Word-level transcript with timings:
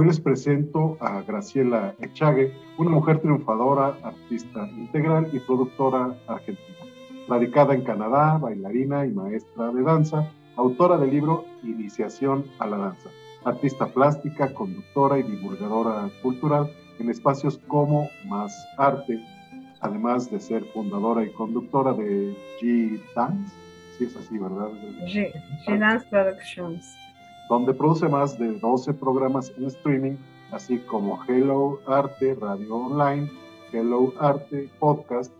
Hoy 0.00 0.06
les 0.06 0.18
presento 0.18 0.96
a 0.98 1.20
Graciela 1.20 1.94
Echague, 2.00 2.54
una 2.78 2.88
mujer 2.88 3.18
triunfadora, 3.18 3.98
artista 4.02 4.66
integral 4.66 5.28
y 5.30 5.40
productora 5.40 6.16
argentina. 6.26 6.78
Radicada 7.28 7.74
en 7.74 7.82
Canadá, 7.82 8.38
bailarina 8.38 9.04
y 9.04 9.10
maestra 9.10 9.70
de 9.70 9.82
danza, 9.82 10.32
autora 10.56 10.96
del 10.96 11.10
libro 11.10 11.44
Iniciación 11.62 12.46
a 12.58 12.66
la 12.66 12.78
Danza. 12.78 13.10
Artista 13.44 13.88
plástica, 13.88 14.54
conductora 14.54 15.18
y 15.18 15.22
divulgadora 15.22 16.08
cultural 16.22 16.72
en 16.98 17.10
espacios 17.10 17.60
como 17.68 18.08
Más 18.24 18.54
Arte, 18.78 19.22
además 19.82 20.30
de 20.30 20.40
ser 20.40 20.64
fundadora 20.72 21.24
y 21.24 21.30
conductora 21.32 21.92
de 21.92 22.34
G-Dance. 22.58 23.54
Sí, 23.98 24.04
es 24.04 24.16
así, 24.16 24.38
¿verdad? 24.38 24.70
G-Dance 25.66 26.06
Productions 26.08 26.96
donde 27.50 27.74
produce 27.74 28.08
más 28.08 28.38
de 28.38 28.52
12 28.52 28.94
programas 28.94 29.52
en 29.58 29.64
streaming, 29.64 30.16
así 30.52 30.78
como 30.78 31.20
Hello 31.26 31.80
Arte, 31.84 32.36
Radio 32.40 32.76
Online, 32.76 33.28
Hello 33.72 34.14
Arte, 34.20 34.70
Podcast, 34.78 35.32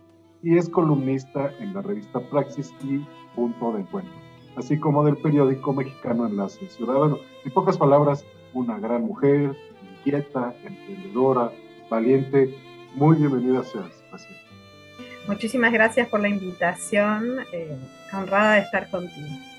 y 0.43 0.57
es 0.57 0.67
columnista 0.67 1.53
en 1.59 1.73
la 1.73 1.81
revista 1.81 2.19
Praxis 2.19 2.73
y 2.83 2.99
Punto 3.33 3.71
de 3.71 3.79
Encuentro, 3.79 4.13
así 4.57 4.77
como 4.77 5.05
del 5.05 5.15
periódico 5.17 5.71
mexicano 5.71 6.27
Enlace 6.27 6.67
Ciudadano. 6.67 7.17
En 7.45 7.51
pocas 7.53 7.77
palabras, 7.77 8.25
una 8.53 8.77
gran 8.77 9.05
mujer, 9.05 9.55
inquieta, 9.95 10.53
emprendedora, 10.65 11.49
valiente. 11.89 12.53
Muy 12.93 13.15
bienvenida 13.15 13.63
seas, 13.63 14.03
gracias. 14.09 14.37
Muchísimas 15.29 15.71
gracias 15.71 16.09
por 16.09 16.19
la 16.19 16.27
invitación, 16.27 17.37
eh, 17.53 17.77
honrada 18.11 18.55
de 18.55 18.61
estar 18.63 18.89
contigo 18.89 19.50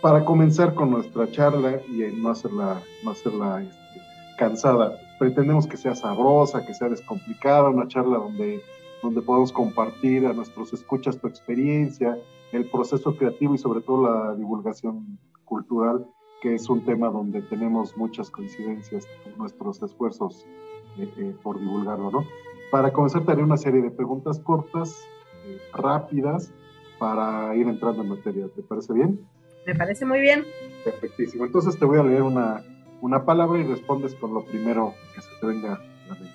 para 0.00 0.24
comenzar 0.24 0.74
con 0.74 0.90
nuestra 0.90 1.30
charla 1.30 1.80
y 1.88 2.02
no 2.16 2.30
hacerla, 2.30 2.82
no 3.02 3.10
hacerla 3.10 3.62
este, 3.62 4.00
cansada, 4.38 4.98
pretendemos 5.18 5.66
que 5.66 5.76
sea 5.76 5.94
sabrosa, 5.94 6.64
que 6.64 6.74
sea 6.74 6.88
descomplicada, 6.88 7.70
una 7.70 7.88
charla 7.88 8.18
donde, 8.18 8.62
donde 9.02 9.22
podamos 9.22 9.52
compartir 9.52 10.26
a 10.26 10.32
nuestros 10.32 10.72
escuchas 10.72 11.18
tu 11.18 11.26
experiencia, 11.26 12.18
el 12.52 12.70
proceso 12.70 13.16
creativo 13.16 13.54
y 13.54 13.58
sobre 13.58 13.80
todo 13.80 14.08
la 14.08 14.34
divulgación 14.34 15.18
cultural, 15.44 16.06
que 16.42 16.54
es 16.54 16.68
un 16.68 16.84
tema 16.84 17.08
donde 17.08 17.42
tenemos 17.42 17.96
muchas 17.96 18.30
coincidencias 18.30 19.06
en 19.24 19.36
nuestros 19.38 19.82
esfuerzos 19.82 20.46
eh, 20.98 21.12
eh, 21.16 21.34
por 21.42 21.58
divulgarlo, 21.58 22.10
¿no? 22.10 22.24
Para 22.70 22.92
comenzar, 22.92 23.24
te 23.24 23.32
haré 23.32 23.42
una 23.42 23.56
serie 23.56 23.80
de 23.80 23.90
preguntas 23.90 24.40
cortas, 24.40 25.04
eh, 25.46 25.58
rápidas, 25.72 26.52
para 26.98 27.54
ir 27.54 27.68
entrando 27.68 28.02
en 28.02 28.08
materia. 28.08 28.48
¿Te 28.54 28.62
parece 28.62 28.92
bien? 28.92 29.20
Me 29.66 29.74
parece 29.74 30.06
muy 30.06 30.20
bien. 30.20 30.44
Perfectísimo. 30.84 31.44
Entonces 31.44 31.76
te 31.78 31.84
voy 31.84 31.98
a 31.98 32.04
leer 32.04 32.22
una, 32.22 32.62
una 33.00 33.24
palabra 33.24 33.58
y 33.58 33.64
respondes 33.64 34.14
con 34.14 34.32
lo 34.32 34.44
primero 34.44 34.94
que 35.14 35.20
se 35.20 35.30
te 35.40 35.46
venga 35.46 35.74
a 35.74 36.08
la 36.08 36.14
mente. 36.14 36.34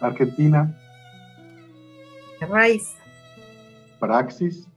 Argentina. 0.00 0.78
Raíz. 2.40 2.96
Praxis. 4.00 4.68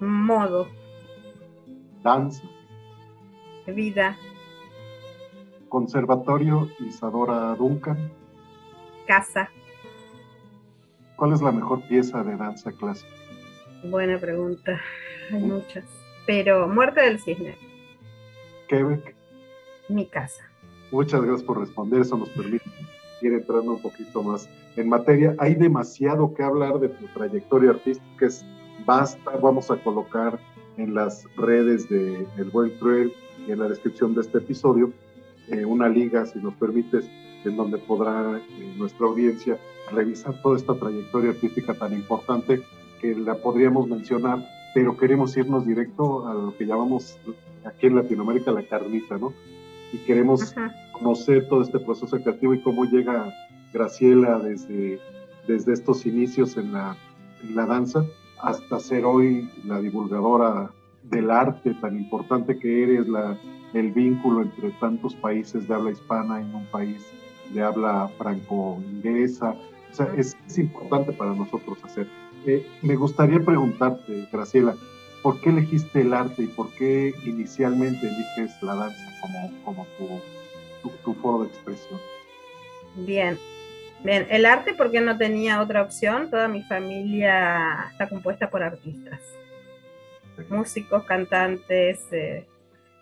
Modo. 0.00 0.66
Danza. 2.02 2.42
Vida. 3.66 4.16
Conservatorio 5.68 6.70
Isadora 6.80 7.54
Duncan. 7.56 8.10
Casa. 9.06 9.50
¿Cuál 11.16 11.34
es 11.34 11.42
la 11.42 11.52
mejor 11.52 11.82
pieza 11.86 12.22
de 12.22 12.36
danza 12.36 12.72
clásica? 12.72 13.23
Buena 13.84 14.18
pregunta 14.18 14.80
hay 15.30 15.40
muchas. 15.40 15.84
Pero 16.26 16.66
Muerte 16.68 17.02
del 17.02 17.20
Cisne. 17.20 17.56
Quebec. 18.68 19.14
Mi 19.88 20.06
casa. 20.06 20.42
Muchas 20.90 21.20
gracias 21.20 21.42
por 21.42 21.60
responder, 21.60 22.00
eso 22.00 22.16
nos 22.16 22.30
permite 22.30 22.64
ir 23.20 23.32
entrando 23.32 23.72
un 23.72 23.82
poquito 23.82 24.22
más 24.22 24.48
en 24.76 24.88
materia. 24.88 25.34
Hay 25.38 25.54
demasiado 25.54 26.32
que 26.34 26.42
hablar 26.42 26.78
de 26.78 26.88
tu 26.88 27.06
trayectoria 27.08 27.70
artística, 27.70 28.26
es 28.26 28.44
basta, 28.86 29.36
vamos 29.42 29.70
a 29.70 29.76
colocar 29.76 30.38
en 30.76 30.94
las 30.94 31.26
redes 31.36 31.88
de 31.88 32.26
El 32.36 32.50
Buen 32.50 32.70
Cruel 32.78 33.12
y 33.46 33.52
en 33.52 33.58
la 33.58 33.68
descripción 33.68 34.14
de 34.14 34.22
este 34.22 34.38
episodio 34.38 34.92
eh, 35.48 35.64
una 35.64 35.88
liga, 35.88 36.24
si 36.24 36.38
nos 36.38 36.54
permites, 36.54 37.04
en 37.44 37.56
donde 37.56 37.76
podrá 37.78 38.38
eh, 38.38 38.74
nuestra 38.76 39.06
audiencia 39.06 39.58
revisar 39.92 40.40
toda 40.40 40.56
esta 40.56 40.74
trayectoria 40.74 41.30
artística 41.30 41.74
tan 41.74 41.92
importante 41.92 42.62
que 43.04 43.14
la 43.14 43.34
podríamos 43.34 43.86
mencionar 43.86 44.38
pero 44.74 44.96
queremos 44.96 45.36
irnos 45.36 45.64
directo 45.64 46.26
a 46.26 46.34
lo 46.34 46.56
que 46.56 46.66
llamamos 46.66 47.16
aquí 47.64 47.86
en 47.86 47.94
Latinoamérica 47.94 48.50
la 48.50 48.66
carnita, 48.66 49.16
¿no? 49.16 49.32
Y 49.92 49.98
queremos 49.98 50.52
conocer 50.92 51.48
todo 51.48 51.62
este 51.62 51.78
proceso 51.78 52.20
creativo 52.20 52.54
y 52.54 52.62
cómo 52.62 52.84
llega 52.84 53.32
Graciela 53.72 54.40
desde, 54.40 54.98
desde 55.46 55.72
estos 55.72 56.04
inicios 56.04 56.56
en 56.56 56.72
la, 56.72 56.96
en 57.44 57.54
la 57.54 57.66
danza 57.66 58.04
hasta 58.42 58.80
ser 58.80 59.04
hoy 59.04 59.48
la 59.64 59.80
divulgadora 59.80 60.72
del 61.04 61.30
arte 61.30 61.74
tan 61.74 61.96
importante 61.96 62.58
que 62.58 62.82
eres, 62.82 63.06
la, 63.06 63.38
el 63.74 63.92
vínculo 63.92 64.42
entre 64.42 64.70
tantos 64.80 65.14
países 65.14 65.68
de 65.68 65.74
habla 65.74 65.92
hispana 65.92 66.40
en 66.40 66.52
un 66.52 66.66
país 66.66 67.06
de 67.52 67.62
habla 67.62 68.10
franco-inglesa. 68.18 69.54
O 69.92 69.94
sea, 69.94 70.12
es, 70.16 70.36
es 70.48 70.58
importante 70.58 71.12
para 71.12 71.32
nosotros 71.32 71.78
hacer. 71.84 72.08
Eh, 72.46 72.66
me 72.82 72.96
gustaría 72.96 73.40
preguntarte, 73.40 74.28
Graciela, 74.30 74.74
¿por 75.22 75.40
qué 75.40 75.50
elegiste 75.50 76.02
el 76.02 76.12
arte 76.12 76.42
y 76.42 76.46
por 76.46 76.70
qué 76.74 77.14
inicialmente 77.24 78.06
eliges 78.06 78.62
la 78.62 78.74
danza 78.74 79.12
como, 79.20 79.52
como 79.64 79.86
tu, 80.82 80.90
tu, 81.02 81.14
foro 81.14 81.44
de 81.44 81.48
expresión? 81.48 81.98
Bien, 82.96 83.38
Bien, 84.04 84.26
el 84.28 84.44
arte 84.44 84.74
porque 84.74 85.00
no 85.00 85.16
tenía 85.16 85.62
otra 85.62 85.80
opción, 85.80 86.28
toda 86.28 86.46
mi 86.46 86.62
familia 86.62 87.88
está 87.90 88.06
compuesta 88.06 88.50
por 88.50 88.62
artistas, 88.62 89.18
músicos, 90.50 91.04
cantantes, 91.04 92.06
eh, 92.12 92.46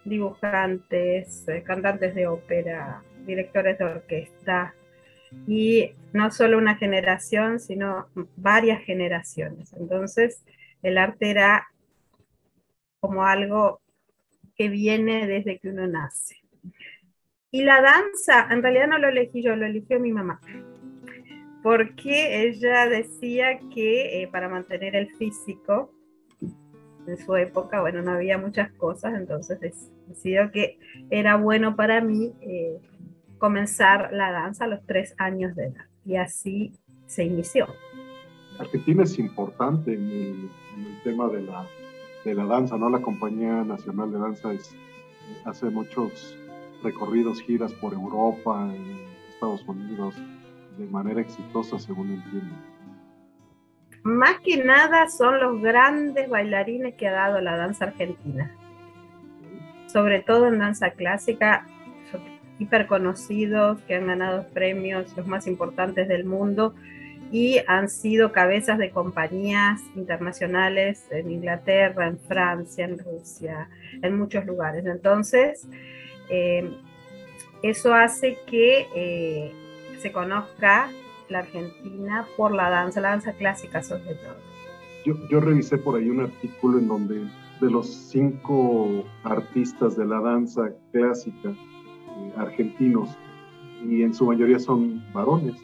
dibujantes, 0.05 1.49
eh, 1.49 1.65
cantantes 1.65 2.15
de 2.15 2.29
ópera, 2.29 3.03
directores 3.27 3.79
de 3.79 3.85
orquesta, 3.85 4.75
y 5.47 5.93
no 6.13 6.31
solo 6.31 6.59
una 6.59 6.77
generación, 6.77 7.61
sino 7.61 8.07
varias 8.37 8.83
generaciones. 8.83 9.73
Entonces, 9.75 10.45
el 10.83 10.99
arte 10.99 11.31
era 11.31 11.69
como 13.01 13.25
algo 13.25 13.81
que 14.57 14.69
viene 14.69 15.27
desde 15.27 15.59
que 15.59 15.71
uno 15.71 15.87
nace. 15.87 16.37
Y 17.51 17.63
la 17.63 17.83
danza, 17.83 18.49
en 18.51 18.63
realidad 18.63 18.87
no 18.87 18.99
lo 18.99 19.09
elegí 19.09 19.43
yo, 19.43 19.57
lo 19.57 19.67
eligió 19.67 20.01
mi 20.01 20.13
mamá, 20.13 20.41
porque 21.63 22.45
ella 22.45 22.87
decía 22.89 23.59
que 23.75 24.23
eh, 24.23 24.29
para 24.29 24.49
mantener 24.49 24.97
el 24.97 25.11
físico, 25.17 25.93
en 27.07 27.17
su 27.19 27.35
época, 27.37 27.81
bueno, 27.81 28.03
no 28.03 28.13
había 28.13 28.39
muchas 28.39 28.71
cosas, 28.73 29.15
entonces 29.15 29.59
decidió 30.07 30.51
que 30.51 30.79
era 31.11 31.37
bueno 31.37 31.75
para 31.75 32.01
mí 32.01 32.33
eh, 32.41 32.79
comenzar 33.43 34.13
la 34.13 34.31
danza 34.31 34.67
a 34.67 34.69
los 34.69 34.87
tres 34.87 35.17
años 35.19 35.57
de 35.57 35.65
edad. 35.65 35.85
Y 36.05 36.15
así 36.15 36.73
se 37.07 37.25
inició. 37.25 37.67
Argentina 38.61 39.03
es 39.03 39.19
importante 39.19 39.95
en 39.95 40.11
el, 40.13 40.51
tema 41.03 41.27
de 41.27 41.43
la, 41.43 41.67
de 42.25 42.35
la, 42.37 42.45
danza, 42.45 42.77
¿no? 42.77 42.89
La 42.89 43.03
Compañía 43.03 43.65
Nacional 43.65 44.13
de 44.13 44.19
Danza 44.21 44.53
es, 44.53 44.77
hace 45.45 45.67
muchos 45.71 46.39
recorridos, 46.85 47.43
giras 47.43 47.73
por 47.73 47.95
Europa, 47.95 48.73
en 48.73 49.01
Estados 49.31 49.67
Unidos, 49.67 50.15
de 50.79 50.87
manera 50.87 51.21
exitosa, 51.21 51.81
según 51.81 52.13
entiendo. 52.13 52.55
Más 54.05 54.39
que 54.45 54.63
nada 54.63 55.09
son 55.09 55.41
los 55.41 55.61
grandes 55.61 56.31
bailarines 56.31 56.95
que 56.95 57.09
ha 57.09 57.13
dado 57.13 57.41
la 57.41 57.57
danza 57.57 57.87
argentina. 57.87 58.53
Sobre 59.89 60.21
todo 60.21 60.47
en 60.47 60.61
danza 60.61 60.91
clásica, 60.91 61.67
hiper 62.63 62.87
conocidos 62.87 63.81
que 63.83 63.97
han 63.97 64.07
ganado 64.07 64.47
premios 64.49 65.17
los 65.17 65.27
más 65.27 65.47
importantes 65.47 66.09
del 66.09 66.25
mundo 66.25 66.75
y 67.31 67.61
han 67.67 67.89
sido 67.89 68.31
cabezas 68.31 68.79
de 68.79 68.91
compañías 68.91 69.81
internacionales 69.97 71.07
en 71.11 71.31
Inglaterra, 71.31 72.07
en 72.07 72.19
Francia, 72.19 72.85
en 72.85 72.99
Rusia, 72.99 73.69
en 74.03 74.19
muchos 74.19 74.45
lugares. 74.45 74.85
Entonces, 74.85 75.67
eh, 76.29 76.71
eso 77.63 77.95
hace 77.95 78.37
que 78.47 78.87
eh, 78.95 79.53
se 79.99 80.13
conozca 80.13 80.91
la 81.29 81.39
Argentina 81.39 82.27
por 82.37 82.53
la 82.53 82.69
danza, 82.69 83.01
la 83.01 83.11
danza 83.11 83.33
clásica 83.33 83.83
sobre 83.83 84.15
todo. 84.15 84.37
Yo, 85.07 85.15
yo 85.29 85.41
revisé 85.41 85.79
por 85.79 85.97
ahí 85.97 86.11
un 86.11 86.21
artículo 86.21 86.79
en 86.79 86.89
donde 86.89 87.23
de 87.63 87.71
los 87.71 87.87
cinco 87.87 89.05
artistas 89.23 89.97
de 89.97 90.05
la 90.05 90.21
danza 90.21 90.73
clásica, 90.93 91.55
argentinos 92.37 93.11
y 93.85 94.03
en 94.03 94.15
su 94.15 94.27
mayoría 94.27 94.59
son 94.59 95.03
varones. 95.13 95.57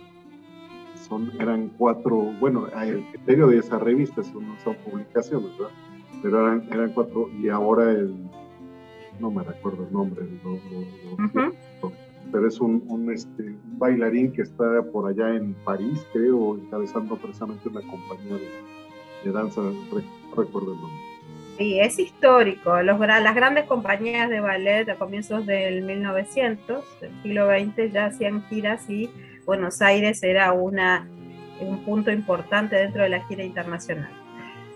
Son, 1.09 1.31
eran 1.41 1.71
cuatro, 1.79 2.17
bueno, 2.41 2.67
el 2.83 3.03
criterio 3.13 3.47
de 3.47 3.59
esa 3.59 3.79
revista, 3.79 4.23
son, 4.23 4.45
son 4.63 4.77
publicaciones, 4.85 5.51
¿verdad? 5.57 5.75
Pero 6.23 6.47
eran, 6.47 6.69
eran 6.71 6.93
cuatro 6.93 7.31
y 7.41 7.49
ahora 7.49 7.93
el, 7.93 8.15
no 9.21 9.31
me 9.31 9.43
recuerdo 9.43 9.87
el 9.87 9.93
nombre, 9.93 10.27
pero 12.31 12.47
es 12.47 12.61
un, 12.61 13.11
este, 13.13 13.57
bailarín 13.79 14.33
que 14.33 14.43
está 14.43 14.83
por 14.93 15.09
allá 15.09 15.35
en 15.35 15.55
París, 15.65 16.05
creo, 16.13 16.57
encabezando 16.57 17.17
precisamente 17.17 17.69
una 17.69 17.81
compañía 17.81 18.37
de, 19.25 19.33
danza, 19.33 19.63
recuerdo 20.37 20.73
el 20.73 20.81
nombre. 20.81 21.18
Sí, 21.59 21.81
es 21.81 21.99
histórico. 21.99 22.81
Los, 22.83 23.01
las 23.01 23.35
grandes 23.35 23.65
compañías 23.65 24.31
de 24.31 24.39
ballet 24.39 24.89
a 24.89 24.95
comienzos 24.95 25.45
del 25.45 25.83
1900, 25.83 27.01
del 27.01 27.23
siglo 27.23 27.49
XX, 27.49 27.93
ya 27.93 28.07
hacían 28.07 28.45
giras 28.49 28.89
y 28.89 29.11
Buenos 29.45 29.83
Aires 29.83 30.23
era 30.23 30.53
una, 30.53 31.09
un 31.61 31.85
punto 31.85 32.13
importante 32.13 32.77
dentro 32.77 33.03
de 33.03 33.09
la 33.09 33.27
gira 33.27 33.43
internacional. 33.43 34.11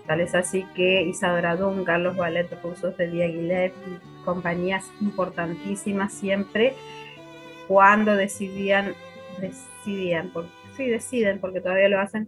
Tal 0.05 0.19
es 0.19 0.35
así 0.35 0.65
que 0.75 1.03
Isadora 1.03 1.55
Duncan, 1.55 2.03
los 2.03 2.17
ballet 2.17 2.49
rusos 2.61 2.97
de 2.97 3.09
Diaghilev 3.09 3.71
compañías 4.25 4.91
importantísimas 4.99 6.11
siempre, 6.13 6.73
cuando 7.67 8.15
decidían, 8.15 8.93
decidían, 9.39 10.31
sí 10.75 10.87
deciden, 10.87 11.39
porque 11.39 11.61
todavía 11.61 11.87
lo 11.87 12.01
hacen, 12.01 12.27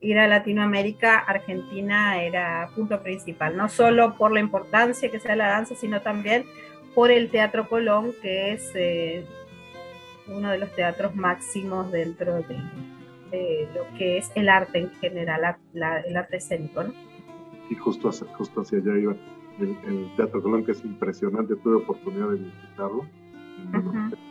ir 0.00 0.18
a 0.18 0.26
Latinoamérica, 0.26 1.18
Argentina 1.18 2.22
era 2.22 2.70
punto 2.74 3.02
principal, 3.02 3.56
no 3.56 3.68
solo 3.68 4.16
por 4.16 4.32
la 4.32 4.40
importancia 4.40 5.10
que 5.10 5.20
sea 5.20 5.36
la 5.36 5.48
danza, 5.48 5.74
sino 5.74 6.00
también 6.00 6.44
por 6.94 7.10
el 7.10 7.30
Teatro 7.30 7.68
Colón, 7.68 8.12
que 8.22 8.52
es 8.52 8.70
eh, 8.74 9.24
uno 10.28 10.50
de 10.50 10.58
los 10.58 10.74
teatros 10.74 11.14
máximos 11.14 11.92
dentro 11.92 12.36
de, 12.42 13.68
lo 13.74 13.96
que 13.96 14.18
es 14.18 14.32
el 14.34 14.48
arte 14.48 14.78
en 14.78 14.90
general, 14.94 15.56
el 15.72 16.16
arte 16.16 16.36
escénico. 16.36 16.82
¿no? 16.82 16.92
Y 17.68 17.74
justo 17.76 18.08
hacia, 18.08 18.26
justo 18.34 18.62
hacia 18.62 18.78
allá 18.78 18.98
iba 18.98 19.14
el, 19.60 20.10
Teatro 20.16 20.42
Colón, 20.42 20.64
que 20.64 20.72
es 20.72 20.84
impresionante, 20.84 21.54
tuve 21.56 21.76
oportunidad 21.76 22.30
de 22.30 22.36
visitarlo. 22.36 23.06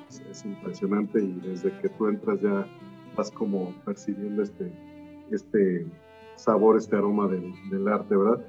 es, 0.09 0.45
impresionante 0.45 1.23
y 1.23 1.39
desde 1.43 1.71
que 1.79 1.89
tú 1.89 2.07
entras 2.07 2.41
ya 2.41 2.65
vas 3.15 3.31
como 3.31 3.73
percibiendo 3.85 4.43
este, 4.43 4.71
este 5.31 5.85
sabor, 6.35 6.77
este 6.77 6.95
aroma 6.95 7.27
del, 7.27 7.53
del 7.69 7.87
arte, 7.87 8.15
¿verdad? 8.15 8.45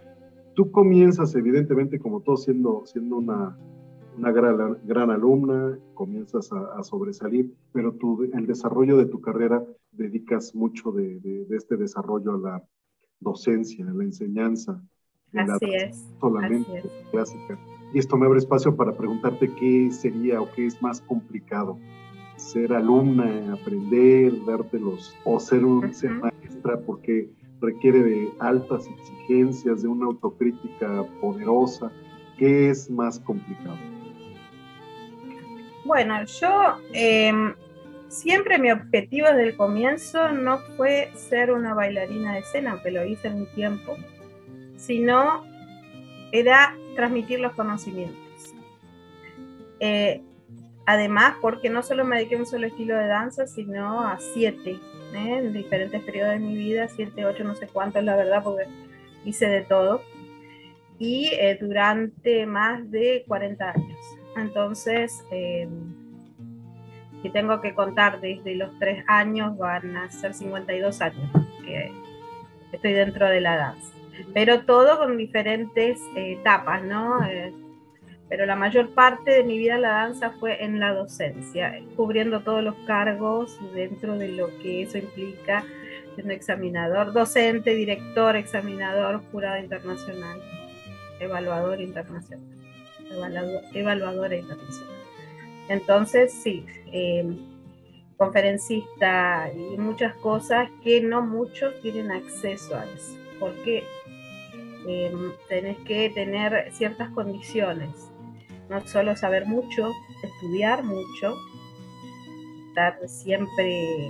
Tú 0.54 0.70
comienzas, 0.70 1.34
evidentemente, 1.34 1.98
como 1.98 2.20
todo, 2.20 2.36
siendo, 2.36 2.84
siendo 2.86 3.16
una, 3.16 3.56
una 4.16 4.32
gran, 4.32 4.78
gran 4.84 5.10
alumna, 5.10 5.78
comienzas 5.94 6.50
a, 6.52 6.82
sobresalir, 6.82 7.54
pero 7.72 7.92
tú, 7.92 8.22
el 8.22 8.46
desarrollo 8.46 8.96
de 8.96 9.06
tu 9.06 9.20
carrera 9.20 9.64
dedicas 9.92 10.54
mucho 10.54 10.92
de, 10.92 11.20
de, 11.20 11.56
este 11.56 11.76
desarrollo 11.76 12.34
a 12.34 12.38
la 12.38 12.64
docencia, 13.20 13.88
a 13.88 13.94
la 13.94 14.04
enseñanza, 14.04 14.82
así 15.34 15.74
es, 15.74 16.06
solamente 16.20 16.82
clásica. 17.10 17.58
Y 17.92 17.98
esto 17.98 18.16
me 18.16 18.26
abre 18.26 18.38
espacio 18.38 18.76
para 18.76 18.92
preguntarte 18.92 19.52
qué 19.54 19.90
sería 19.90 20.40
o 20.40 20.50
qué 20.52 20.66
es 20.66 20.80
más 20.82 21.00
complicado, 21.00 21.78
ser 22.36 22.72
alumna, 22.72 23.52
aprender, 23.52 24.32
dártelos, 24.44 25.14
o 25.24 25.40
ser, 25.40 25.64
un, 25.64 25.92
ser 25.92 26.10
maestra, 26.12 26.29
porque 26.78 27.28
requiere 27.60 28.02
de 28.02 28.32
altas 28.38 28.86
exigencias, 28.86 29.82
de 29.82 29.88
una 29.88 30.06
autocrítica 30.06 31.04
poderosa. 31.20 31.90
¿Qué 32.38 32.70
es 32.70 32.90
más 32.90 33.20
complicado? 33.20 33.76
Bueno, 35.84 36.24
yo 36.24 36.76
em, 36.92 37.54
siempre 38.08 38.58
mi 38.58 38.70
objetivo 38.70 39.28
desde 39.28 39.48
el 39.48 39.56
comienzo 39.56 40.30
no 40.32 40.58
fue 40.76 41.10
ser 41.14 41.52
una 41.52 41.74
bailarina 41.74 42.34
de 42.34 42.40
escena, 42.40 42.72
aunque 42.72 42.90
lo 42.90 43.04
hice 43.04 43.28
en 43.28 43.34
un 43.34 43.46
tiempo, 43.46 43.96
sino 44.76 45.44
era 46.32 46.76
transmitir 46.96 47.40
los 47.40 47.52
conocimientos. 47.52 48.54
Eh, 49.80 50.22
además, 50.86 51.34
porque 51.40 51.70
no 51.70 51.82
solo 51.82 52.04
me 52.04 52.16
dediqué 52.16 52.36
a 52.36 52.38
un 52.38 52.46
solo 52.46 52.66
estilo 52.66 52.96
de 52.96 53.06
danza, 53.06 53.46
sino 53.46 54.00
a 54.06 54.18
siete, 54.18 54.78
¿eh? 55.14 55.38
en 55.38 55.52
diferentes 55.52 56.02
periodos 56.02 56.32
de 56.32 56.38
mi 56.40 56.54
vida, 56.54 56.88
siete, 56.88 57.24
ocho, 57.24 57.44
no 57.44 57.54
sé 57.54 57.66
cuántos, 57.66 58.02
la 58.04 58.16
verdad, 58.16 58.42
porque 58.42 58.66
hice 59.24 59.48
de 59.48 59.62
todo. 59.62 60.02
Y 60.98 61.28
eh, 61.32 61.56
durante 61.60 62.44
más 62.46 62.90
de 62.90 63.24
40 63.26 63.70
años. 63.70 63.98
Entonces, 64.36 65.24
eh, 65.30 65.66
tengo 67.28 67.60
que 67.60 67.74
contar 67.74 68.20
desde 68.20 68.54
los 68.54 68.70
tres 68.78 69.04
años, 69.06 69.56
van 69.58 69.96
a 69.96 70.10
ser 70.10 70.34
52 70.34 71.00
años 71.02 71.30
que 71.64 71.92
estoy 72.72 72.92
dentro 72.92 73.26
de 73.28 73.40
la 73.40 73.56
danza. 73.56 73.92
Pero 74.34 74.64
todo 74.64 74.98
con 74.98 75.16
diferentes 75.16 76.00
eh, 76.16 76.38
etapas, 76.40 76.82
¿no? 76.82 77.24
Eh, 77.24 77.52
pero 78.30 78.46
la 78.46 78.56
mayor 78.56 78.94
parte 78.94 79.32
de 79.32 79.44
mi 79.44 79.58
vida 79.58 79.74
en 79.74 79.82
la 79.82 79.90
danza 79.90 80.30
fue 80.40 80.64
en 80.64 80.80
la 80.80 80.94
docencia, 80.94 81.78
cubriendo 81.96 82.40
todos 82.40 82.64
los 82.64 82.76
cargos 82.86 83.58
dentro 83.74 84.16
de 84.16 84.28
lo 84.28 84.46
que 84.60 84.82
eso 84.82 84.96
implica, 84.96 85.64
siendo 86.14 86.32
examinador, 86.32 87.12
docente, 87.12 87.74
director, 87.74 88.36
examinador, 88.36 89.20
jurado 89.30 89.58
internacional, 89.58 90.40
evaluador 91.20 91.82
internacional 91.82 92.40
evaluadora 93.74 94.36
internacional. 94.36 94.96
Entonces, 95.68 96.32
sí, 96.32 96.64
em, 96.92 97.38
conferencista 98.16 99.50
y 99.54 99.78
muchas 99.78 100.14
cosas 100.16 100.68
que 100.82 101.00
no 101.00 101.22
muchos 101.22 101.80
tienen 101.80 102.10
acceso 102.10 102.76
a 102.76 102.84
eso, 102.84 103.16
porque 103.38 103.84
em, 104.86 105.32
tenés 105.48 105.78
que 105.80 106.10
tener 106.10 106.72
ciertas 106.72 107.10
condiciones, 107.10 107.90
no 108.70 108.86
solo 108.86 109.16
saber 109.16 109.46
mucho, 109.46 109.92
estudiar 110.22 110.82
mucho, 110.82 111.36
estar 112.68 112.96
siempre 113.08 114.08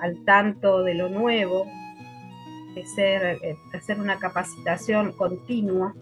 al 0.00 0.22
tanto 0.24 0.82
de 0.82 0.94
lo 0.94 1.08
nuevo, 1.08 1.66
hacer, 2.72 3.38
eh, 3.42 3.56
hacer 3.72 3.98
una 3.98 4.18
capacitación 4.18 5.12
continua 5.12 5.94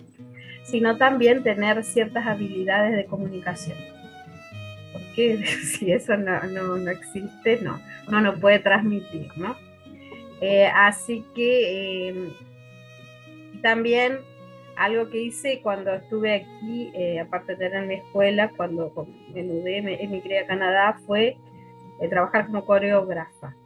sino 0.71 0.99
también 0.99 1.43
tener 1.43 1.83
ciertas 1.83 2.27
habilidades 2.27 2.95
de 2.95 3.07
comunicación. 3.07 3.79
Porque 4.93 5.45
si 5.65 5.93
eso 5.93 6.17
no, 6.17 6.43
no, 6.45 6.91
existe, 6.91 7.61
no, 7.63 7.81
uno 8.07 8.21
no 8.21 8.35
puede 8.35 8.59
transmitir, 8.59 9.31
¿no? 9.37 9.57
Eh, 10.41 10.67
así 10.67 11.25
que 11.35 12.09
eh, 12.11 12.33
también 13.63 14.19
algo 14.79 15.11
que 15.11 15.21
hice 15.21 15.61
cuando 15.61 15.93
estuve 15.93 16.35
aquí, 16.35 16.91
eh, 16.95 17.19
aparte 17.19 17.57
de 17.57 17.69
tener 17.69 17.87
mi 17.87 17.95
escuela, 17.95 18.51
cuando 18.57 18.93
me 19.35 19.43
mudé, 19.43 19.83
me 19.83 20.03
emigré 20.03 20.39
a 20.39 20.47
Canadá, 20.47 20.99
fue 21.05 21.37
trabajar 22.09 22.47
como 22.47 22.65
coreógrafa. 22.65 23.57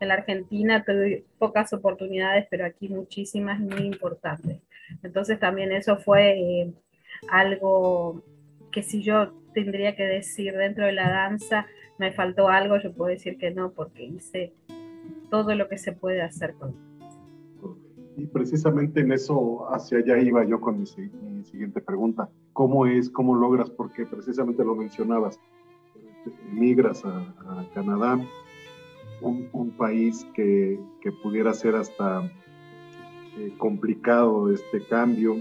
En 0.00 0.08
la 0.08 0.14
Argentina 0.14 0.84
tuve 0.84 1.24
pocas 1.38 1.72
oportunidades, 1.74 2.46
pero 2.50 2.64
aquí 2.64 2.88
muchísimas 2.88 3.60
muy 3.60 3.82
importantes. 3.82 4.62
Entonces 5.02 5.38
también 5.38 5.70
eso 5.72 5.98
fue 5.98 6.30
eh, 6.40 6.72
algo 7.30 8.22
que 8.72 8.82
si 8.82 9.02
yo 9.02 9.34
tendría 9.52 9.96
que 9.96 10.06
decir 10.06 10.56
dentro 10.56 10.86
de 10.86 10.92
la 10.92 11.10
danza, 11.10 11.66
me 11.98 12.12
faltó 12.12 12.48
algo, 12.48 12.78
yo 12.78 12.92
puedo 12.94 13.10
decir 13.10 13.36
que 13.36 13.50
no, 13.50 13.72
porque 13.72 14.04
hice 14.04 14.54
todo 15.30 15.54
lo 15.54 15.68
que 15.68 15.76
se 15.76 15.92
puede 15.92 16.22
hacer 16.22 16.54
con 16.54 16.97
y 18.18 18.26
precisamente 18.26 19.00
en 19.00 19.12
eso 19.12 19.72
hacia 19.72 19.98
allá 19.98 20.18
iba 20.18 20.44
yo 20.44 20.60
con 20.60 20.80
mi, 20.80 20.86
siguiente 21.44 21.80
pregunta. 21.80 22.28
¿Cómo 22.52 22.84
es, 22.84 23.08
cómo 23.08 23.36
logras, 23.36 23.70
porque 23.70 24.04
precisamente 24.04 24.64
lo 24.64 24.74
mencionabas, 24.74 25.38
emigras 26.50 27.04
a, 27.04 27.64
Canadá, 27.74 28.18
un, 29.20 29.70
país 29.78 30.26
que, 30.34 30.80
que, 31.00 31.12
pudiera 31.12 31.54
ser 31.54 31.76
hasta 31.76 32.24
eh, 33.38 33.54
complicado 33.56 34.52
este 34.52 34.84
cambio 34.86 35.36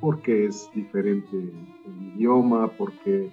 porque 0.00 0.46
es 0.46 0.70
diferente 0.74 1.36
el 1.36 2.14
idioma, 2.16 2.68
porque 2.78 3.30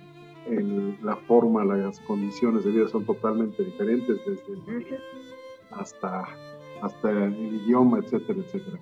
la 1.03 1.15
forma, 1.15 1.63
las 1.63 1.99
condiciones 2.01 2.65
de 2.65 2.71
vida 2.71 2.87
son 2.87 3.05
totalmente 3.05 3.63
diferentes 3.63 4.19
desde 4.25 4.53
el, 4.53 4.85
hasta, 5.71 6.27
hasta 6.81 7.09
el 7.11 7.63
idioma, 7.63 7.99
etcétera, 7.99 8.39
etcétera. 8.39 8.79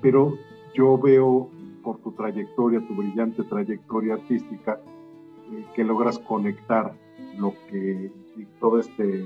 Pero 0.00 0.36
yo 0.74 0.98
veo 0.98 1.48
por 1.82 1.98
tu 1.98 2.12
trayectoria, 2.12 2.86
tu 2.86 2.94
brillante 2.94 3.42
trayectoria 3.44 4.14
artística, 4.14 4.80
eh, 5.52 5.64
que 5.74 5.84
logras 5.84 6.18
conectar 6.18 6.92
lo 7.38 7.54
que 7.70 8.10
y 8.36 8.44
todo 8.60 8.78
este 8.78 9.24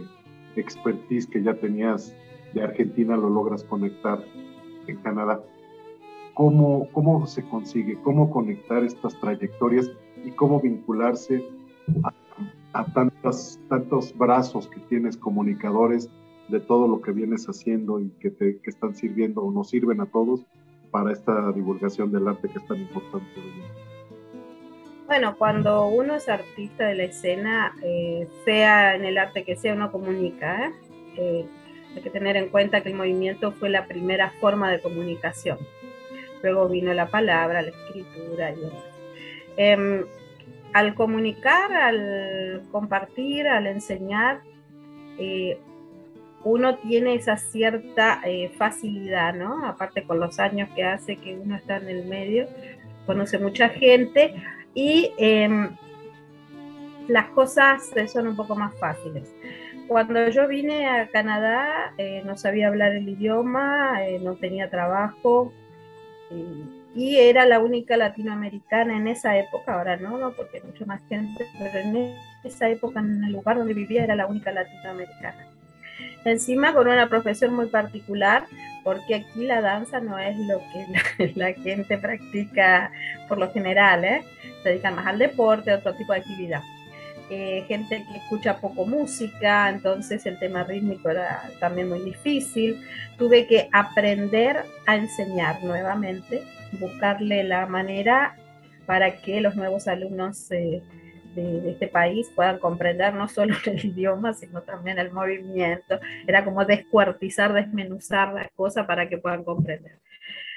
expertise 0.57 1.27
que 1.27 1.43
ya 1.43 1.55
tenías 1.55 2.15
de 2.55 2.63
Argentina 2.63 3.17
lo 3.17 3.31
logras 3.31 3.65
conectar 3.65 4.25
en 4.87 4.97
Canadá. 4.99 5.43
¿Cómo, 6.35 6.89
¿Cómo 6.93 7.27
se 7.27 7.43
consigue? 7.49 8.01
¿Cómo 8.03 8.31
conectar 8.31 8.85
estas 8.85 9.19
trayectorias 9.21 9.91
y 10.25 10.31
cómo 10.33 10.61
vincularse 10.61 11.45
a, 12.73 12.85
tantos, 12.93 13.59
tantos 13.69 14.17
brazos 14.17 14.69
que 14.69 14.81
tienes 14.81 15.17
comunicadores 15.17 16.09
de 16.51 16.61
todo 16.61 16.89
lo 16.89 17.01
que 17.01 17.13
vienes 17.13 17.47
haciendo 17.47 18.01
y 18.01 18.11
que, 18.21 18.31
te, 18.31 18.59
que 18.61 18.71
están 18.71 18.95
sirviendo 18.95 19.43
o 19.43 19.51
nos 19.51 19.71
sirven 19.71 20.01
a 20.01 20.07
todos 20.07 20.45
para 20.91 21.13
esta 21.13 21.53
divulgación 21.53 22.11
del 22.13 22.29
arte 22.29 22.49
que 22.49 22.59
es 22.59 22.67
tan 22.67 22.79
importante 22.79 23.27
Bueno, 25.07 25.37
cuando 25.39 25.87
uno 25.87 26.17
es 26.17 26.29
artista 26.29 26.87
de 26.87 26.95
la 26.95 27.05
escena, 27.05 27.75
eh, 27.83 28.29
sea 28.45 28.97
en 28.97 29.05
el 29.05 29.19
arte 29.19 29.45
que 29.45 29.57
sea, 29.57 29.75
uno 29.75 29.93
comunica. 29.93 30.67
¿eh? 30.67 30.73
¿eh? 31.17 31.47
hay 31.95 32.03
que 32.03 32.11
tener 32.11 32.37
en 32.37 32.49
cuenta 32.49 32.83
que 32.83 32.89
el 32.89 32.95
movimiento 32.95 33.53
fue 33.53 33.69
la 33.69 33.87
primera 33.87 34.31
forma 34.41 34.71
de 34.71 34.81
comunicación. 34.81 35.59
Luego 36.43 36.69
vino 36.69 36.93
la 36.95 37.07
palabra, 37.09 37.63
la 37.63 37.69
escritura 37.69 38.53
y 38.53 38.57
demás. 38.57 38.85
Em, 39.57 40.05
al 40.73 40.95
comunicar, 40.95 41.73
al 41.73 42.63
compartir, 42.71 43.49
al 43.49 43.67
enseñar, 43.67 44.41
eh, 45.19 45.59
uno 46.45 46.77
tiene 46.79 47.15
esa 47.15 47.37
cierta 47.37 48.23
facilidad, 48.57 49.35
¿no? 49.35 49.67
Aparte 49.67 50.05
con 50.05 50.21
los 50.21 50.39
años 50.39 50.69
que 50.75 50.85
hace 50.85 51.17
que 51.17 51.35
uno 51.35 51.57
está 51.57 51.77
en 51.77 51.89
el 51.89 52.07
medio, 52.07 52.49
conoce 53.07 53.39
mucha 53.39 53.69
gente, 53.69 54.35
y 54.75 55.13
em, 55.19 55.77
las 57.09 57.27
cosas 57.31 57.91
son 58.13 58.29
un 58.29 58.37
poco 58.37 58.55
más 58.55 58.75
fáciles. 58.79 59.35
Cuando 59.89 60.29
yo 60.29 60.47
vine 60.47 60.87
a 60.87 61.09
Canadá 61.09 61.93
eh, 61.99 62.23
no 62.25 62.37
sabía 62.37 62.69
hablar 62.69 62.93
el 62.93 63.09
idioma, 63.09 64.07
eh, 64.07 64.21
no 64.21 64.37
tenía 64.37 64.71
trabajo 64.71 65.53
y 66.95 67.17
era 67.17 67.45
la 67.45 67.59
única 67.59 67.97
latinoamericana 67.97 68.97
en 68.97 69.09
esa 69.09 69.37
época, 69.37 69.75
ahora 69.75 69.97
no, 69.97 70.17
no 70.17 70.31
porque 70.33 70.61
mucho 70.61 70.87
más 70.87 71.01
gente, 71.09 71.45
pero 71.59 71.79
en 71.79 72.15
esa 72.45 72.69
época 72.69 73.01
en 73.01 73.25
el 73.25 73.33
lugar 73.33 73.57
donde 73.57 73.75
vivía 73.75 74.05
era 74.05 74.15
la 74.15 74.29
única 74.29 74.53
latinoamericana. 74.53 75.50
Encima 76.25 76.75
con 76.75 76.89
una 76.89 77.09
profesión 77.09 77.55
muy 77.55 77.67
particular, 77.67 78.45
porque 78.85 79.15
aquí 79.15 79.47
la 79.47 79.61
danza 79.61 80.01
no 80.01 80.19
es 80.19 80.37
lo 80.39 80.61
que 80.73 81.33
la, 81.35 81.53
gente 81.63 81.99
practica 81.99 82.91
por 83.29 83.39
lo 83.39 83.51
general, 83.53 84.05
¿eh? 84.05 84.23
se 84.63 84.71
dedican 84.71 84.97
más 84.97 85.07
al 85.07 85.19
deporte, 85.19 85.73
otro 85.73 85.95
tipo 85.95 86.13
de 86.13 86.21
actividad. 86.21 86.63
Eh, 87.33 87.65
gente 87.69 88.05
que 88.11 88.19
escucha 88.19 88.57
poco 88.57 88.85
música, 88.85 89.69
entonces 89.69 90.27
el 90.27 90.37
tema 90.41 90.65
rítmico 90.65 91.11
era 91.11 91.49
también 91.61 91.89
muy 91.89 92.01
difícil. 92.01 92.85
Tuve 93.19 93.47
que 93.47 93.69
aprender 93.73 94.65
a 94.87 94.97
enseñar 94.97 95.63
nuevamente, 95.63 96.43
buscarle 96.81 97.45
la 97.45 97.67
manera 97.67 98.35
para 98.85 99.21
que 99.21 99.41
los 99.41 99.55
nuevos 99.55 99.87
alumnos 99.87 100.51
eh, 100.51 100.83
de, 101.35 101.71
este 101.71 101.89
país 101.89 102.31
puedan 102.35 102.59
comprender 102.59 103.15
no 103.15 103.29
solo 103.29 103.55
el 103.67 103.85
idioma, 103.85 104.35
sino 104.35 104.63
también 104.63 104.99
el 104.99 105.13
movimiento. 105.13 106.01
Era 106.27 106.45
como 106.45 106.65
descuartizar, 106.65 107.53
desmenuzar 107.53 108.33
las 108.33 108.51
cosas 108.53 108.87
para 108.87 109.09
que 109.09 109.19
puedan 109.19 109.45
comprender. 109.45 109.99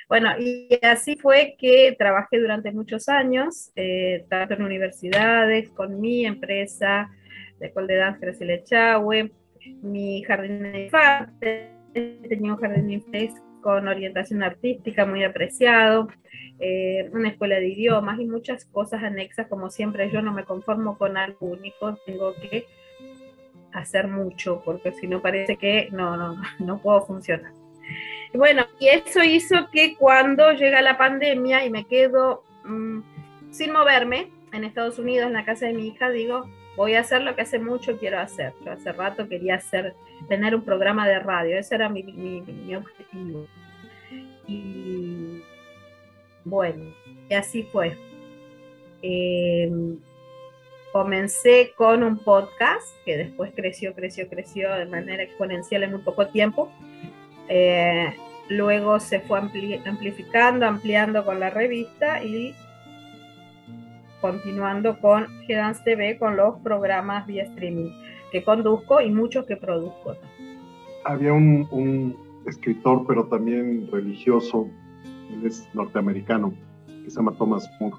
Bueno, 0.10 0.30
y 0.38 0.80
así 0.82 1.16
fue 1.16 1.56
que 1.58 1.96
trabajé 1.98 2.40
durante 2.40 2.72
muchos 2.72 3.10
años, 3.10 3.72
eh, 3.76 4.26
tanto 4.30 4.56
en 4.56 4.64
universidades, 4.64 5.70
con 5.70 6.00
mi 6.02 6.26
empresa, 6.26 7.10
de 7.60 7.68
École 7.68 7.94
de 7.94 8.00
Danza 8.00 8.20
Graciela 8.20 8.54
mi 9.82 10.24
jardín 10.24 10.64
de 10.64 10.84
infantes, 10.86 11.70
tenía 11.94 12.54
un 12.54 12.60
jardín 12.60 12.88
de 12.88 12.94
infantes 12.94 13.34
con 13.64 13.88
orientación 13.88 14.44
artística 14.44 15.06
muy 15.06 15.24
apreciado, 15.24 16.10
eh, 16.60 17.10
una 17.14 17.30
escuela 17.30 17.56
de 17.56 17.70
idiomas 17.70 18.20
y 18.20 18.26
muchas 18.26 18.66
cosas 18.66 19.02
anexas, 19.02 19.48
como 19.48 19.72
siempre 19.72 20.12
yo 20.12 20.22
no 20.22 20.32
me 20.32 20.44
conformo 20.44 20.98
con 20.98 21.18
algo 21.18 21.48
único, 21.48 21.98
tengo 22.06 22.36
que 22.36 22.68
hacer 23.72 24.08
mucho, 24.08 24.62
porque 24.64 24.92
si 24.92 25.08
no 25.08 25.22
parece 25.22 25.58
que 25.58 25.90
no, 25.92 26.16
no, 26.16 26.36
no 26.60 26.78
puedo 26.80 27.02
funcionar. 27.02 27.52
Bueno, 28.34 28.66
y 28.80 28.88
eso 28.88 29.24
hizo 29.24 29.70
que 29.72 29.96
cuando 29.96 30.52
llega 30.54 30.82
la 30.82 30.98
pandemia 30.98 31.66
y 31.66 31.70
me 31.70 31.86
quedo 31.86 32.44
mm, 32.66 33.00
sin 33.52 33.72
moverme 33.72 34.32
en 34.52 34.64
Estados 34.64 35.00
Unidos, 35.00 35.28
en 35.28 35.34
la 35.34 35.46
casa 35.46 35.68
de 35.68 35.74
mi 35.74 35.88
hija, 35.88 36.10
digo, 36.10 36.50
voy 36.76 36.96
a 36.96 37.02
hacer 37.02 37.22
lo 37.22 37.36
que 37.36 37.42
hace 37.42 37.60
mucho 37.60 37.98
quiero 37.98 38.20
hacer. 38.20 38.54
Yo 38.66 38.72
hace 38.72 38.92
rato 38.92 39.28
quería 39.28 39.56
hacer, 39.56 39.94
tener 40.28 40.56
un 40.56 40.64
programa 40.64 41.08
de 41.08 41.20
radio, 41.20 41.58
ese 41.58 41.76
era 41.76 41.90
mi, 41.90 42.04
mi, 42.04 42.76
objetivo. 42.76 43.48
Y 44.48 45.42
bueno, 46.44 46.94
y 47.30 47.34
así 47.34 47.64
fue. 47.64 47.98
Eh, 49.02 49.72
comencé 50.92 51.74
con 51.76 52.04
un 52.04 52.20
podcast 52.20 52.88
que 53.04 53.18
después 53.18 53.52
creció, 53.56 53.94
creció, 53.94 54.30
creció 54.30 54.72
de 54.74 54.86
manera 54.86 55.24
exponencial 55.24 55.84
en 55.84 55.92
muy 55.92 56.02
poco 56.02 56.28
tiempo. 56.28 56.72
Eh, 57.50 58.16
luego 58.50 59.00
se 59.00 59.20
fue 59.22 59.40
amplificando, 59.40 60.66
ampliando 60.66 61.26
con 61.26 61.40
la 61.40 61.50
revista 61.50 62.24
y 62.24 62.56
continuando 64.24 64.98
con 65.02 65.26
G-Dance 65.46 65.84
TV 65.84 66.18
con 66.18 66.38
los 66.38 66.58
programas 66.60 67.28
vía 67.28 67.44
streaming 67.44 67.92
que 68.32 68.42
conduzco 68.42 69.02
y 69.02 69.12
muchos 69.12 69.46
que 69.46 69.58
produzco. 69.58 70.16
Había 71.04 71.34
un, 71.34 71.68
un 71.72 72.16
escritor, 72.46 73.04
pero 73.06 73.26
también 73.26 73.90
religioso, 73.92 74.70
él 75.30 75.46
es 75.46 75.68
norteamericano, 75.74 76.54
que 77.04 77.10
se 77.10 77.18
llama 77.18 77.34
Thomas 77.38 77.70
Moore. 77.82 77.98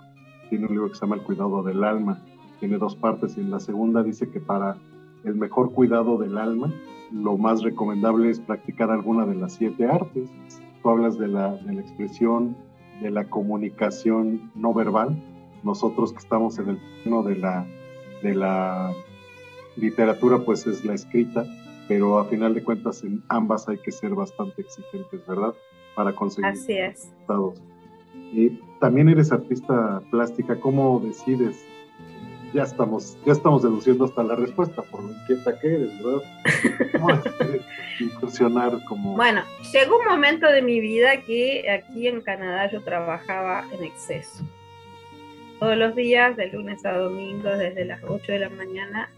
Tiene 0.49 0.64
un 0.64 0.73
libro 0.73 0.88
que 0.88 0.95
se 0.95 1.02
llama 1.02 1.16
El 1.16 1.23
cuidado 1.25 1.62
del 1.62 1.85
alma. 1.85 2.19
Tiene 2.59 2.78
dos 2.78 2.97
partes 2.97 3.37
y 3.37 3.43
en 3.43 3.50
la 3.50 3.61
segunda 3.61 4.02
dice 4.02 4.31
que 4.31 4.40
para 4.40 4.78
el 5.25 5.35
mejor 5.35 5.73
cuidado 5.73 6.16
del 6.16 6.38
alma, 6.38 6.73
lo 7.12 7.37
más 7.37 7.62
recomendable 7.62 8.31
es 8.31 8.40
practicar 8.40 8.90
alguna 8.90 9.26
de 9.26 9.35
las 9.35 9.52
siete 9.52 9.85
artes. 9.85 10.31
Tú 10.83 10.88
hablas 10.88 11.19
de 11.19 11.28
la, 11.28 11.54
de 11.54 11.75
la 11.75 11.83
expresión, 11.83 12.57
de 13.02 13.11
la 13.11 13.25
comunicación 13.28 14.50
no 14.54 14.73
verbal. 14.73 15.23
Nosotros 15.64 16.12
que 16.12 16.18
estamos 16.18 16.59
en 16.59 16.71
el 16.71 16.78
plano 17.02 17.23
de 17.23 17.37
la, 17.37 17.66
de 18.23 18.35
la 18.35 18.94
literatura, 19.76 20.38
pues 20.38 20.66
es 20.66 20.85
la 20.85 20.94
escrita, 20.94 21.44
pero 21.88 22.18
a 22.18 22.26
final 22.26 22.54
de 22.54 22.62
cuentas 22.62 23.02
en 23.02 23.23
ambas 23.28 23.68
hay 23.68 23.78
que 23.78 23.92
ser 23.92 24.14
bastante 24.14 24.62
exigentes, 24.62 25.26
¿verdad? 25.26 25.54
Para 25.94 26.14
conseguir 26.14 26.50
Así 26.50 26.73
es. 26.73 27.00
resultados. 27.11 27.62
Y 28.33 28.50
también 28.80 29.09
eres 29.09 29.33
artista 29.33 30.02
plástica, 30.11 30.59
¿cómo 30.61 31.00
decides? 31.00 31.64
Ya 32.52 32.62
estamos, 32.62 33.16
ya 33.25 33.33
estamos 33.33 33.62
deduciendo 33.62 34.04
hasta 34.04 34.23
la 34.23 34.37
respuesta 34.37 34.83
por 34.83 35.02
lo 35.02 35.12
inquieta 35.12 35.59
que 35.59 35.75
eres, 35.75 36.04
¿verdad? 36.04 36.23
¿Cómo 37.00 37.09
incursionar 38.00 38.85
como... 38.85 39.16
Bueno, 39.16 39.42
llegó 39.73 39.99
un 39.99 40.06
momento 40.06 40.47
de 40.47 40.62
mi 40.62 40.78
vida 40.80 41.21
que 41.23 41.68
aquí 41.71 42.06
en 42.06 42.21
Canadá 42.21 42.71
yo 42.71 42.83
trabajaba 42.83 43.64
en 43.73 43.85
exceso. 43.85 44.44
Todos 45.64 45.78
los 45.78 45.97
días, 45.97 46.37
de 46.37 46.49
lunes 46.49 46.85
a 46.85 46.92
domingo, 46.92 47.49
desde 47.49 47.87
las 47.87 48.04
8 48.04 48.33
de 48.33 48.38
la 48.38 48.50
mañana 48.50 49.09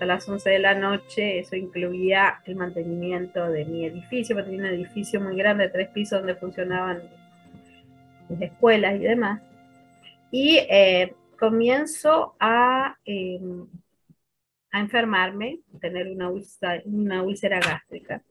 a 0.00 0.06
las 0.06 0.26
11 0.26 0.48
de 0.48 0.58
la 0.58 0.74
noche. 0.74 1.40
Eso 1.40 1.56
incluía 1.56 2.40
el 2.46 2.56
mantenimiento 2.56 3.50
de 3.50 3.66
mi 3.66 3.84
edificio, 3.84 4.34
tenía 4.34 4.60
un 4.60 4.64
edificio 4.64 5.20
muy 5.20 5.36
grande, 5.36 5.68
tres 5.68 5.90
pisos 5.90 6.20
donde 6.20 6.36
funcionaban 6.36 7.02
mis 8.30 8.40
escuelas 8.40 8.94
y 8.94 9.00
demás. 9.00 9.42
Y 10.30 10.56
eh, 10.70 11.14
comienzo 11.38 12.34
a, 12.40 12.96
em, 13.04 13.66
a 14.70 14.80
enfermarme, 14.80 15.60
tener 15.82 16.08
una 16.08 16.30
úlcera, 16.30 16.80
una 16.86 17.22
úlcera 17.22 17.60
gástrica. 17.60 18.22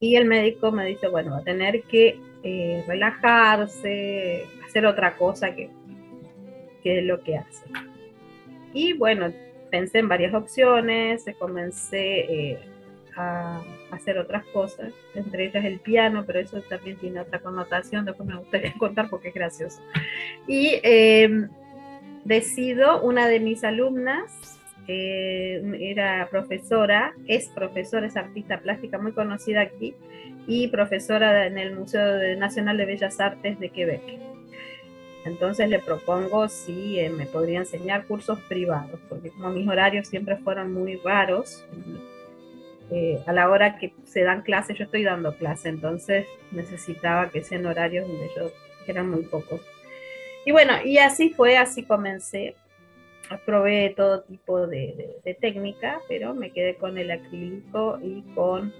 Y 0.00 0.16
el 0.16 0.24
médico 0.24 0.72
me 0.72 0.86
dice, 0.86 1.06
bueno, 1.06 1.30
va 1.30 1.38
a 1.38 1.44
tener 1.44 1.84
que 1.84 2.18
eh, 2.42 2.84
relajarse, 2.86 4.44
hacer 4.66 4.86
otra 4.86 5.16
cosa 5.16 5.54
que, 5.54 5.70
que 6.82 6.98
es 6.98 7.04
lo 7.04 7.22
que 7.22 7.36
hace. 7.36 7.64
Y 8.72 8.94
bueno, 8.94 9.32
pensé 9.70 9.98
en 9.98 10.08
varias 10.08 10.34
opciones, 10.34 11.24
comencé 11.38 12.50
eh, 12.50 12.58
a 13.16 13.62
hacer 13.90 14.18
otras 14.18 14.44
cosas, 14.46 14.92
entre 15.14 15.46
ellas 15.46 15.64
el 15.64 15.80
piano, 15.80 16.24
pero 16.26 16.40
eso 16.40 16.60
también 16.62 16.96
tiene 16.96 17.20
otra 17.20 17.40
connotación, 17.40 18.04
después 18.04 18.28
me 18.28 18.36
gustaría 18.36 18.72
contar 18.78 19.08
porque 19.08 19.28
es 19.28 19.34
gracioso. 19.34 19.80
Y 20.46 20.80
em, 20.82 21.48
decido, 22.24 23.02
una 23.02 23.28
de 23.28 23.40
mis 23.40 23.64
alumnas, 23.64 24.58
eh, 24.88 25.62
era 25.80 26.28
profesora, 26.30 27.14
es 27.26 27.48
profesora, 27.48 28.06
es 28.06 28.16
artista 28.16 28.60
plástica 28.60 28.98
muy 28.98 29.12
conocida 29.12 29.60
aquí 29.60 29.94
y 30.46 30.68
profesora 30.68 31.46
en 31.46 31.58
el 31.58 31.76
Museo 31.76 32.36
Nacional 32.36 32.76
de 32.76 32.86
Bellas 32.86 33.20
Artes 33.20 33.58
de 33.60 33.70
Quebec 33.70 34.02
entonces 35.24 35.68
le 35.68 35.78
propongo 35.78 36.48
si 36.48 36.98
eh, 36.98 37.08
me 37.08 37.26
podría 37.26 37.60
enseñar 37.60 38.06
cursos 38.06 38.40
privados, 38.48 38.98
porque 39.08 39.30
como 39.30 39.50
mis 39.50 39.68
horarios 39.68 40.08
siempre 40.08 40.36
fueron 40.36 40.72
muy 40.72 40.96
raros, 40.96 41.64
eh, 42.90 43.22
a 43.26 43.32
la 43.32 43.48
hora 43.48 43.78
que 43.78 43.94
se 44.04 44.22
dan 44.22 44.42
clases, 44.42 44.76
yo 44.76 44.84
estoy 44.84 45.04
dando 45.04 45.36
clase, 45.36 45.68
entonces 45.68 46.26
necesitaba 46.50 47.30
que 47.30 47.42
sean 47.42 47.66
horarios 47.66 48.08
donde 48.08 48.30
yo 48.36 48.50
eran 48.86 49.08
muy 49.10 49.22
pocos. 49.22 49.60
Y 50.44 50.50
bueno, 50.50 50.74
y 50.84 50.98
así 50.98 51.30
fue, 51.30 51.56
así 51.56 51.84
comencé. 51.84 52.56
Probé 53.44 53.94
todo 53.96 54.22
tipo 54.22 54.66
de, 54.66 55.20
de 55.24 55.34
técnica, 55.34 56.00
pero 56.08 56.34
me 56.34 56.52
quedé 56.52 56.76
con 56.76 56.98
el 56.98 57.10
acrílico 57.10 57.98
y 58.02 58.22
con 58.34 58.72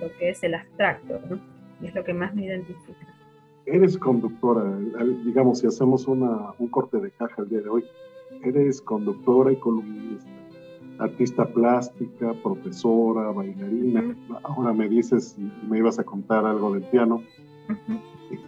lo 0.00 0.12
que 0.18 0.30
es 0.30 0.42
el 0.42 0.54
abstracto, 0.54 1.20
¿no? 1.28 1.40
es 1.86 1.94
lo 1.94 2.04
que 2.04 2.12
más 2.12 2.34
me 2.34 2.44
identifica 2.46 3.08
eres 3.68 3.98
conductora, 3.98 4.78
digamos, 5.24 5.58
si 5.58 5.66
hacemos 5.66 6.06
una, 6.06 6.52
un 6.58 6.68
corte 6.68 6.98
de 6.98 7.10
caja 7.10 7.42
el 7.42 7.48
día 7.48 7.60
de 7.60 7.68
hoy, 7.68 7.84
eres 8.42 8.80
conductora 8.80 9.52
y 9.52 9.56
columnista, 9.56 10.30
artista 10.98 11.46
plástica, 11.46 12.32
profesora, 12.42 13.30
bailarina. 13.30 14.16
Ahora 14.42 14.72
me 14.72 14.88
dices 14.88 15.36
me 15.68 15.78
ibas 15.78 15.98
a 15.98 16.04
contar 16.04 16.44
algo 16.46 16.72
del 16.74 16.82
piano. 16.84 17.22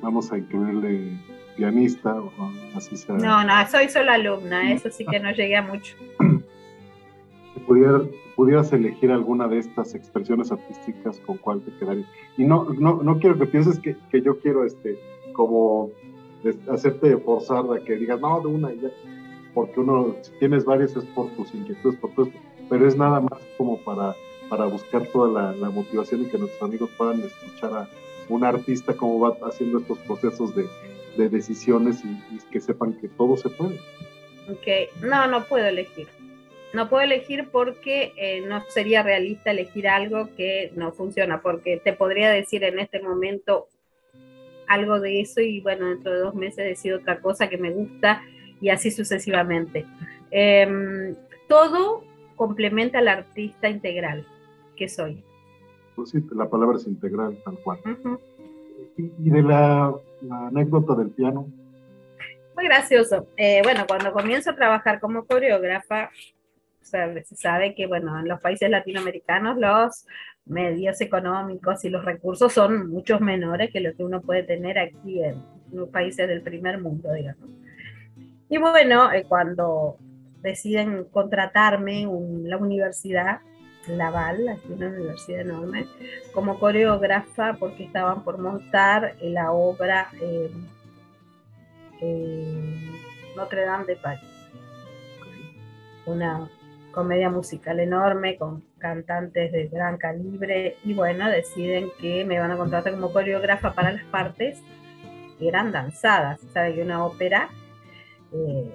Vamos 0.02 0.32
a 0.32 0.38
incluirle 0.38 1.18
pianista, 1.60 2.18
o 2.18 2.32
así 2.74 2.96
sea. 2.96 3.16
No, 3.16 3.44
no, 3.44 3.52
soy 3.68 3.90
solo 3.90 4.12
alumna, 4.12 4.72
eso 4.72 4.90
sí 4.90 5.04
que 5.04 5.20
no 5.20 5.30
llegué 5.30 5.56
a 5.56 5.62
mucho. 5.62 5.94
Si 7.52 7.60
pudieras 8.34 8.72
elegir 8.72 9.10
alguna 9.10 9.46
de 9.46 9.58
estas 9.58 9.94
expresiones 9.94 10.50
artísticas, 10.50 11.18
¿con 11.20 11.36
cuál 11.36 11.60
te 11.60 11.70
quedaría? 11.78 12.06
Y 12.38 12.44
no, 12.44 12.64
no, 12.78 13.02
no 13.02 13.18
quiero 13.18 13.38
que 13.38 13.44
pienses 13.44 13.78
que, 13.78 13.94
que 14.10 14.22
yo 14.22 14.38
quiero 14.38 14.64
este, 14.64 14.98
como 15.34 15.90
hacerte 16.72 17.18
forzar 17.18 17.64
a 17.70 17.84
que 17.84 17.96
digas, 17.96 18.18
no, 18.20 18.40
de 18.40 18.46
una 18.46 18.72
y 18.72 18.80
ya, 18.80 18.88
porque 19.52 19.80
uno, 19.80 20.16
si 20.22 20.32
tienes 20.38 20.64
varias 20.64 20.96
es 20.96 21.04
por 21.04 21.28
tus 21.32 21.54
inquietudes, 21.54 21.98
por 22.00 22.10
todo 22.12 22.26
esto, 22.26 22.38
pero 22.70 22.88
es 22.88 22.96
nada 22.96 23.20
más 23.20 23.38
como 23.58 23.76
para, 23.80 24.14
para 24.48 24.64
buscar 24.64 25.06
toda 25.08 25.52
la, 25.52 25.68
motivación 25.68 26.22
y 26.22 26.26
que 26.26 26.38
nuestros 26.38 26.62
amigos 26.62 26.88
puedan 26.96 27.20
escuchar 27.20 27.74
a 27.74 27.88
un 28.30 28.44
artista 28.44 28.94
cómo 28.94 29.18
va 29.20 29.36
haciendo 29.46 29.80
estos 29.80 29.98
procesos 29.98 30.54
de, 30.54 30.66
de 31.16 31.28
decisiones 31.28 32.02
y, 32.04 32.38
que 32.50 32.60
sepan 32.60 32.94
que 32.94 33.08
todo 33.08 33.36
se 33.36 33.48
puede. 33.48 33.78
Ok, 34.48 35.02
no, 35.02 35.26
no 35.26 35.44
puedo 35.44 35.66
elegir. 35.66 36.08
No 36.72 36.88
puedo 36.88 37.02
elegir 37.02 37.48
porque 37.50 38.12
eh, 38.16 38.42
no 38.46 38.62
sería 38.68 39.02
realista 39.02 39.50
elegir 39.50 39.88
algo 39.88 40.28
que 40.36 40.72
no 40.76 40.92
funciona, 40.92 41.42
porque 41.42 41.80
te 41.82 41.92
podría 41.92 42.30
decir 42.30 42.62
en 42.62 42.78
este 42.78 43.02
momento 43.02 43.66
algo 44.68 45.00
de 45.00 45.20
eso 45.20 45.40
y 45.40 45.60
bueno, 45.60 45.88
dentro 45.88 46.12
de 46.12 46.20
dos 46.20 46.34
meses 46.34 46.64
decir 46.64 46.94
otra 46.94 47.20
cosa 47.20 47.48
que 47.48 47.58
me 47.58 47.70
gusta 47.70 48.22
y 48.60 48.68
así 48.68 48.92
sucesivamente. 48.92 49.84
Em, 50.30 51.16
todo 51.48 52.04
complementa 52.36 53.00
al 53.00 53.08
artista 53.08 53.68
integral 53.68 54.24
que 54.76 54.88
soy. 54.88 55.24
Pues 55.96 56.10
sí, 56.10 56.24
la 56.32 56.48
palabra 56.48 56.76
es 56.76 56.86
integral, 56.86 57.36
tal 57.44 57.58
cual. 57.58 57.80
Y, 58.96 59.30
de 59.30 59.42
la, 59.42 59.94
anécdota 60.48 60.94
del 60.94 61.10
piano. 61.10 61.46
Muy 62.54 62.64
gracioso. 62.64 63.26
Eh, 63.36 63.60
bueno, 63.62 63.84
cuando 63.86 64.12
comienzo 64.12 64.50
a 64.50 64.56
trabajar 64.56 65.00
como 65.00 65.24
coreógrafa, 65.24 66.10
se 66.82 67.36
sabe 67.36 67.74
que, 67.74 67.86
bueno, 67.86 68.18
en 68.18 68.28
los 68.28 68.40
países 68.40 68.68
latinoamericanos 68.68 69.56
los 69.58 70.06
medios 70.46 71.00
económicos 71.00 71.84
y 71.84 71.90
los 71.90 72.04
recursos 72.04 72.52
son 72.52 72.90
muchos 72.90 73.20
menores 73.20 73.70
que 73.70 73.80
lo 73.80 73.94
que 73.94 74.02
uno 74.02 74.20
puede 74.20 74.42
tener 74.42 74.78
aquí 74.78 75.22
en 75.22 75.42
los 75.72 75.88
países 75.88 76.26
del 76.26 76.42
primer 76.42 76.80
mundo, 76.80 77.12
digamos. 77.12 77.48
Y 78.48 78.58
bueno, 78.58 79.12
eh, 79.12 79.24
cuando 79.28 79.96
deciden 80.42 81.04
contratarme 81.04 82.02
en 82.02 82.50
la 82.50 82.56
universidad, 82.56 83.40
Laval, 83.88 84.48
aquí 84.48 84.72
una 84.72 84.88
universidad 84.88 85.40
enorme, 85.40 85.86
como 86.32 86.58
coreógrafa 86.58 87.56
porque 87.58 87.84
estaban 87.84 88.22
por 88.24 88.38
montar 88.38 89.16
la 89.20 89.52
obra 89.52 90.10
eh, 90.20 90.50
Notre 93.36 93.64
Dame 93.64 93.84
de 93.86 93.96
París. 93.96 94.28
Una 96.06 96.48
comedia 96.92 97.30
musical 97.30 97.80
enorme 97.80 98.36
con 98.36 98.62
cantantes 98.78 99.52
de 99.52 99.68
gran 99.68 99.96
calibre 99.96 100.76
y 100.84 100.94
bueno, 100.94 101.28
deciden 101.28 101.90
que 102.00 102.24
me 102.24 102.38
van 102.38 102.50
a 102.50 102.56
contratar 102.56 102.92
como 102.94 103.12
coreógrafa 103.12 103.74
para 103.74 103.92
las 103.92 104.04
partes 104.04 104.60
que 105.38 105.48
eran 105.48 105.72
danzadas. 105.72 106.40
Sabe 106.52 106.74
que 106.74 106.82
una 106.82 107.04
ópera 107.04 107.48
eh, 108.32 108.70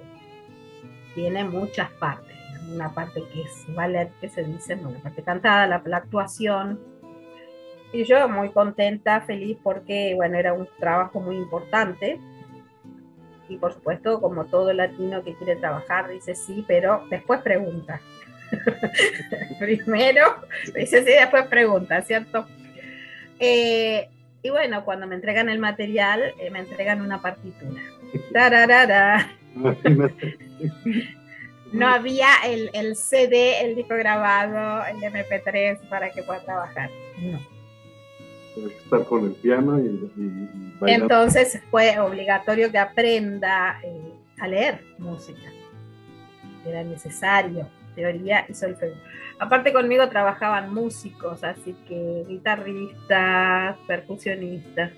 tiene 1.14 1.44
muchas 1.44 1.90
partes. 1.92 2.36
Una 2.72 2.92
parte 2.92 3.22
que 3.32 3.42
es 3.42 3.74
ballet, 3.74 4.10
que 4.20 4.28
se 4.28 4.44
dice, 4.44 4.74
una 4.74 4.98
parte 4.98 5.22
cantada, 5.22 5.66
la, 5.66 5.96
actuación. 5.96 6.80
Y 7.92 8.04
yo 8.04 8.28
muy 8.28 8.50
contenta, 8.50 9.20
feliz, 9.20 9.56
porque, 9.62 10.14
bueno, 10.16 10.36
era 10.36 10.52
un 10.52 10.68
trabajo 10.78 11.20
muy 11.20 11.36
importante. 11.36 12.20
Y 13.48 13.56
por 13.58 13.72
supuesto, 13.72 14.20
como 14.20 14.46
todo 14.46 14.72
latino 14.72 15.22
que 15.22 15.34
quiere 15.34 15.56
trabajar, 15.56 16.08
dice 16.08 16.34
sí, 16.34 16.64
pero 16.66 17.04
después 17.10 17.40
pregunta. 17.42 18.00
Primero 19.58 20.36
dice 20.74 21.04
sí, 21.04 21.12
después 21.12 21.46
pregunta, 21.46 22.02
¿cierto? 22.02 22.46
Eh, 23.38 24.08
y 24.42 24.50
bueno, 24.50 24.84
cuando 24.84 25.06
me 25.06 25.16
entregan 25.16 25.48
el 25.48 25.58
material, 25.58 26.32
eh, 26.38 26.50
me 26.50 26.60
entregan 26.60 27.02
una 27.02 27.20
partitura. 27.20 27.82
Tararara. 28.32 29.28
No 31.72 31.88
había 31.88 32.28
el, 32.44 32.70
el, 32.72 32.96
CD, 32.96 33.60
el 33.64 33.74
disco 33.74 33.94
grabado, 33.96 34.84
el 34.86 34.98
MP3 34.98 35.88
para 35.88 36.10
que 36.10 36.22
pueda 36.22 36.40
trabajar. 36.40 36.90
No. 37.18 37.40
estar 38.68 39.04
con 39.04 39.24
el 39.24 39.32
piano 39.32 39.78
y, 39.80 40.10
Entonces 40.86 41.60
fue 41.70 41.98
obligatorio 41.98 42.70
que 42.70 42.78
aprenda 42.78 43.80
eh, 43.82 44.12
a 44.38 44.48
leer 44.48 44.82
música. 44.98 45.50
Era 46.64 46.82
necesario, 46.84 47.68
teoría 47.94 48.46
y 48.48 48.54
solfeo. 48.54 48.94
Aparte 49.38 49.72
conmigo 49.72 50.08
trabajaban 50.08 50.72
músicos, 50.72 51.44
así 51.44 51.76
que 51.86 52.24
guitarristas, 52.26 53.76
percusionistas. 53.86 54.92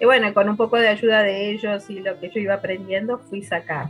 Y 0.00 0.04
bueno, 0.04 0.34
con 0.34 0.48
un 0.48 0.56
poco 0.56 0.78
de 0.78 0.88
ayuda 0.88 1.22
de 1.22 1.50
ellos 1.50 1.88
y 1.88 2.00
lo 2.00 2.18
que 2.18 2.30
yo 2.30 2.40
iba 2.40 2.54
aprendiendo, 2.54 3.18
fui 3.18 3.42
sacar. 3.42 3.86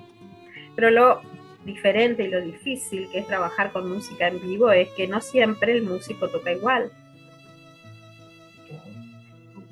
Pero 0.74 0.90
lo 0.90 1.22
diferente 1.64 2.24
y 2.24 2.28
lo 2.28 2.40
difícil 2.40 3.08
que 3.10 3.20
es 3.20 3.26
trabajar 3.26 3.72
con 3.72 3.88
música 3.88 4.28
en 4.28 4.40
vivo 4.40 4.70
es 4.72 4.88
que 4.90 5.06
no 5.06 5.20
siempre 5.20 5.72
el 5.72 5.82
músico 5.82 6.28
toca 6.28 6.52
igual. 6.52 6.90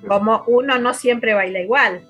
Como 0.07 0.45
uno 0.47 0.79
no 0.79 0.95
siempre 0.95 1.35
baila 1.35 1.61
igual. 1.61 2.03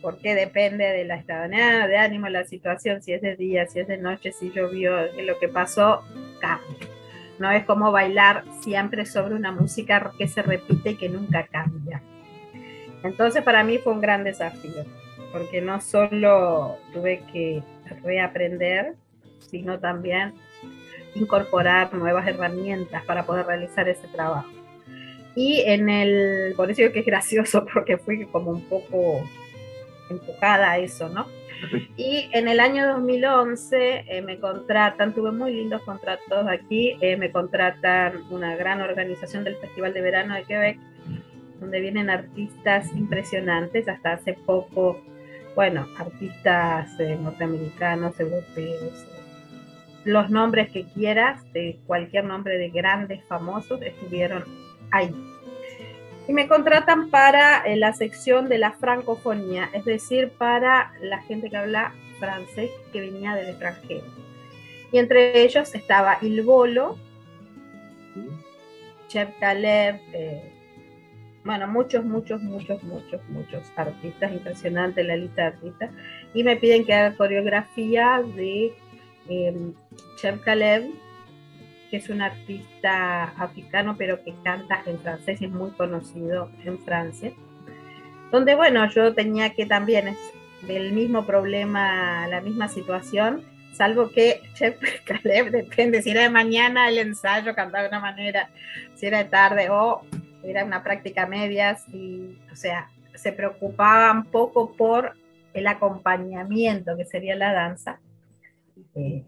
Porque 0.00 0.34
depende 0.34 0.84
de 0.84 1.04
la 1.04 1.16
estado 1.16 1.48
de 1.48 1.96
ánimo, 1.96 2.28
la 2.28 2.44
situación, 2.44 3.02
si 3.02 3.12
es 3.12 3.20
de 3.20 3.36
día, 3.36 3.66
si 3.66 3.80
es 3.80 3.88
de 3.88 3.98
noche, 3.98 4.32
si 4.32 4.50
llovió, 4.52 4.96
lo 5.22 5.38
que 5.38 5.48
pasó, 5.48 6.02
cambia. 6.40 6.88
No 7.38 7.50
es 7.50 7.64
como 7.64 7.92
bailar 7.92 8.44
siempre 8.62 9.06
sobre 9.06 9.34
una 9.34 9.52
música 9.52 10.12
que 10.16 10.28
se 10.28 10.42
repite 10.42 10.90
y 10.90 10.96
que 10.96 11.08
nunca 11.08 11.46
cambia. 11.46 12.02
Entonces 13.02 13.42
para 13.42 13.62
mí 13.62 13.78
fue 13.78 13.92
un 13.92 14.00
gran 14.00 14.24
desafío, 14.24 14.84
porque 15.32 15.60
no 15.60 15.80
solo 15.80 16.78
tuve 16.92 17.22
que 17.32 17.62
reaprender, 18.02 18.94
sino 19.38 19.78
también 19.78 20.34
incorporar 21.14 21.92
nuevas 21.94 22.26
herramientas 22.26 23.04
para 23.04 23.24
poder 23.24 23.46
realizar 23.46 23.88
ese 23.88 24.06
trabajo. 24.08 24.48
Y 25.34 25.60
en 25.66 25.88
el, 25.88 26.54
por 26.56 26.70
eso 26.70 26.92
que 26.92 27.00
es 27.00 27.06
gracioso, 27.06 27.64
porque 27.72 27.98
fui 27.98 28.26
como 28.26 28.50
un 28.50 28.62
poco 28.68 29.22
empujada 30.10 30.72
a 30.72 30.78
eso, 30.78 31.08
¿no? 31.08 31.26
Y 31.96 32.28
en 32.32 32.46
el 32.46 32.60
año 32.60 32.86
2011 32.86 34.04
eh, 34.06 34.22
me 34.22 34.38
contratan, 34.38 35.12
tuve 35.12 35.32
muy 35.32 35.52
lindos 35.52 35.82
contratos 35.82 36.46
aquí, 36.46 36.96
eh, 37.00 37.16
me 37.16 37.32
contratan 37.32 38.22
una 38.30 38.54
gran 38.54 38.80
organización 38.80 39.42
del 39.42 39.56
Festival 39.56 39.92
de 39.92 40.00
Verano 40.00 40.34
de 40.36 40.44
Quebec 40.44 40.78
donde 41.60 41.80
vienen 41.80 42.10
artistas 42.10 42.92
impresionantes, 42.94 43.88
hasta 43.88 44.12
hace 44.12 44.34
poco, 44.34 45.00
bueno, 45.58 45.88
artistas 45.98 46.88
eh, 47.00 47.18
norteamericanos, 47.20 48.20
europeos, 48.20 49.04
los 50.04 50.30
nombres 50.30 50.70
que 50.70 50.84
quieras, 50.84 51.42
de 51.52 51.80
cualquier 51.84 52.26
nombre 52.26 52.56
de 52.58 52.70
grandes 52.70 53.24
famosos, 53.24 53.82
estuvieron 53.82 54.44
ahí. 54.92 55.12
Y 56.28 56.32
me 56.32 56.46
contratan 56.46 57.10
para 57.10 57.64
eh, 57.66 57.74
la 57.74 57.92
sección 57.92 58.48
de 58.48 58.58
la 58.58 58.70
francofonía, 58.70 59.68
es 59.72 59.84
decir, 59.84 60.30
para 60.38 60.92
la 61.00 61.22
gente 61.22 61.50
que 61.50 61.56
habla 61.56 61.92
francés 62.20 62.70
que 62.92 63.00
venía 63.00 63.34
del 63.34 63.48
extranjero. 63.48 64.06
Y 64.92 64.98
entre 64.98 65.42
ellos 65.42 65.74
estaba 65.74 66.18
Il 66.22 66.42
Bolo, 66.42 66.96
Chef 69.08 69.28
Caleb, 69.40 70.00
eh, 70.12 70.52
bueno, 71.44 71.66
muchos, 71.68 72.04
muchos, 72.04 72.42
muchos, 72.42 72.82
muchos, 72.82 73.20
muchos 73.28 73.62
artistas, 73.76 74.32
impresionante 74.32 75.04
la 75.04 75.16
lista 75.16 75.42
de 75.42 75.48
artistas, 75.48 75.90
y 76.34 76.44
me 76.44 76.56
piden 76.56 76.84
que 76.84 76.94
haga 76.94 77.16
coreografía 77.16 78.22
de 78.36 78.72
eh, 79.28 79.72
Chem 80.16 80.38
Caleb, 80.40 80.90
que 81.90 81.96
es 81.96 82.08
un 82.10 82.20
artista 82.20 83.24
africano, 83.24 83.96
pero 83.96 84.22
que 84.22 84.34
canta 84.44 84.82
en 84.86 84.98
francés 84.98 85.40
y 85.40 85.46
es 85.46 85.50
muy 85.50 85.70
conocido 85.70 86.50
en 86.64 86.78
Francia. 86.80 87.32
Donde, 88.30 88.54
bueno, 88.54 88.88
yo 88.90 89.14
tenía 89.14 89.54
que 89.54 89.64
también, 89.64 90.08
es 90.08 90.18
del 90.66 90.92
mismo 90.92 91.24
problema, 91.24 92.26
la 92.28 92.40
misma 92.40 92.68
situación, 92.68 93.42
salvo 93.72 94.10
que 94.10 94.42
Chef 94.54 94.76
Caleb, 95.04 95.50
depende 95.52 96.02
si 96.02 96.10
era 96.10 96.22
de 96.22 96.30
mañana 96.30 96.88
el 96.88 96.98
ensayo, 96.98 97.54
cantaba 97.54 97.84
de 97.84 97.88
una 97.88 98.00
manera, 98.00 98.50
si 98.96 99.06
era 99.06 99.18
de 99.18 99.30
tarde 99.30 99.70
o 99.70 100.02
era 100.42 100.64
una 100.64 100.82
práctica 100.82 101.26
medias 101.26 101.84
y, 101.92 102.38
o 102.52 102.56
sea, 102.56 102.90
se 103.14 103.32
preocupaban 103.32 104.24
poco 104.24 104.72
por 104.72 105.12
el 105.54 105.66
acompañamiento 105.66 106.96
que 106.96 107.04
sería 107.04 107.34
la 107.34 107.52
danza. 107.52 108.00
Eh, 108.94 109.24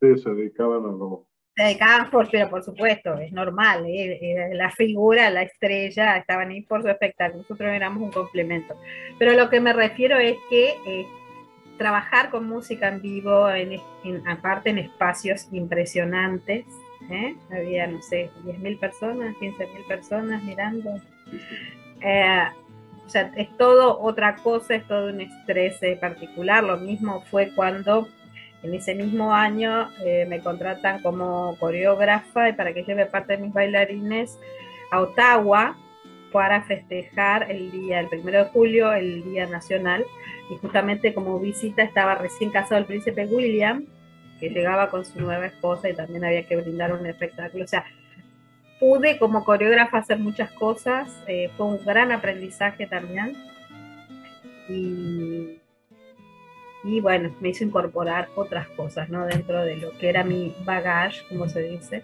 sí, 0.00 0.18
se 0.18 0.30
dedicaban 0.30 0.84
a 0.84 0.88
lo... 0.88 1.26
Se 1.56 1.62
dedicaban, 1.62 2.10
por, 2.10 2.30
pero 2.30 2.50
por 2.50 2.62
supuesto, 2.62 3.14
es 3.14 3.32
normal, 3.32 3.86
eh, 3.86 4.18
eh, 4.20 4.54
la 4.54 4.70
figura, 4.70 5.30
la 5.30 5.42
estrella, 5.42 6.18
estaban 6.18 6.50
ahí 6.50 6.60
por 6.60 6.82
su 6.82 6.88
espectáculo, 6.88 7.42
nosotros 7.42 7.70
éramos 7.72 8.02
un 8.02 8.12
complemento. 8.12 8.78
Pero 9.18 9.32
lo 9.32 9.48
que 9.48 9.60
me 9.60 9.72
refiero 9.72 10.18
es 10.18 10.36
que 10.50 10.74
trabajar 11.78 12.30
con 12.30 12.46
música 12.46 12.88
en 12.88 13.00
vivo, 13.00 13.48
en, 13.50 13.80
aparte 14.28 14.70
en 14.70 14.78
espacios 14.78 15.48
impresionantes, 15.52 16.66
había, 17.50 17.86
no 17.86 18.02
sé, 18.02 18.30
10.000 18.44 18.78
personas, 18.78 19.34
15.000 19.36 19.86
personas 19.86 20.42
mirando. 20.42 20.90
O 23.06 23.08
sea, 23.08 23.32
es 23.36 23.56
todo 23.56 24.00
otra 24.00 24.36
cosa, 24.36 24.74
es 24.74 24.86
todo 24.88 25.10
un 25.10 25.20
estrés 25.20 25.80
eh, 25.82 25.96
particular. 26.00 26.64
Lo 26.64 26.76
mismo 26.76 27.20
fue 27.30 27.52
cuando 27.54 28.08
en 28.64 28.74
ese 28.74 28.94
mismo 28.94 29.32
año 29.32 29.88
eh, 30.04 30.26
me 30.28 30.40
contratan 30.40 31.02
como 31.02 31.56
coreógrafa 31.60 32.48
y 32.48 32.54
para 32.54 32.74
que 32.74 32.82
lleve 32.82 33.06
parte 33.06 33.36
de 33.36 33.44
mis 33.44 33.52
bailarines 33.52 34.38
a 34.90 35.00
Ottawa 35.00 35.76
para 36.32 36.62
festejar 36.62 37.48
el 37.50 37.70
día, 37.70 38.00
el 38.00 38.08
primero 38.08 38.38
de 38.44 38.50
julio, 38.50 38.92
el 38.92 39.22
Día 39.22 39.46
Nacional. 39.46 40.04
Y 40.50 40.56
justamente 40.56 41.14
como 41.14 41.38
visita 41.38 41.82
estaba 41.82 42.16
recién 42.16 42.50
casado 42.50 42.78
el 42.78 42.86
príncipe 42.86 43.26
William, 43.26 43.84
que 44.38 44.50
llegaba 44.50 44.88
con 44.88 45.04
su 45.04 45.20
nueva 45.20 45.46
esposa 45.46 45.88
y 45.88 45.94
también 45.94 46.24
había 46.24 46.46
que 46.46 46.56
brindar 46.56 46.92
un 46.92 47.06
espectáculo. 47.06 47.64
O 47.64 47.68
sea, 47.68 47.84
pude 48.78 49.18
como 49.18 49.44
coreógrafa 49.44 49.98
hacer 49.98 50.18
muchas 50.18 50.50
cosas, 50.52 51.12
eh, 51.26 51.50
fue 51.56 51.66
un 51.66 51.84
gran 51.84 52.12
aprendizaje 52.12 52.86
también. 52.86 53.36
Y, 54.68 55.60
bueno, 57.00 57.34
me 57.40 57.50
hizo 57.50 57.64
incorporar 57.64 58.28
otras 58.34 58.68
cosas, 58.68 59.08
¿no? 59.08 59.26
Dentro 59.26 59.62
de 59.62 59.76
lo 59.76 59.90
que 59.98 60.08
era 60.08 60.24
mi 60.24 60.54
bagage, 60.64 61.22
como 61.28 61.48
se 61.48 61.62
dice, 61.62 62.02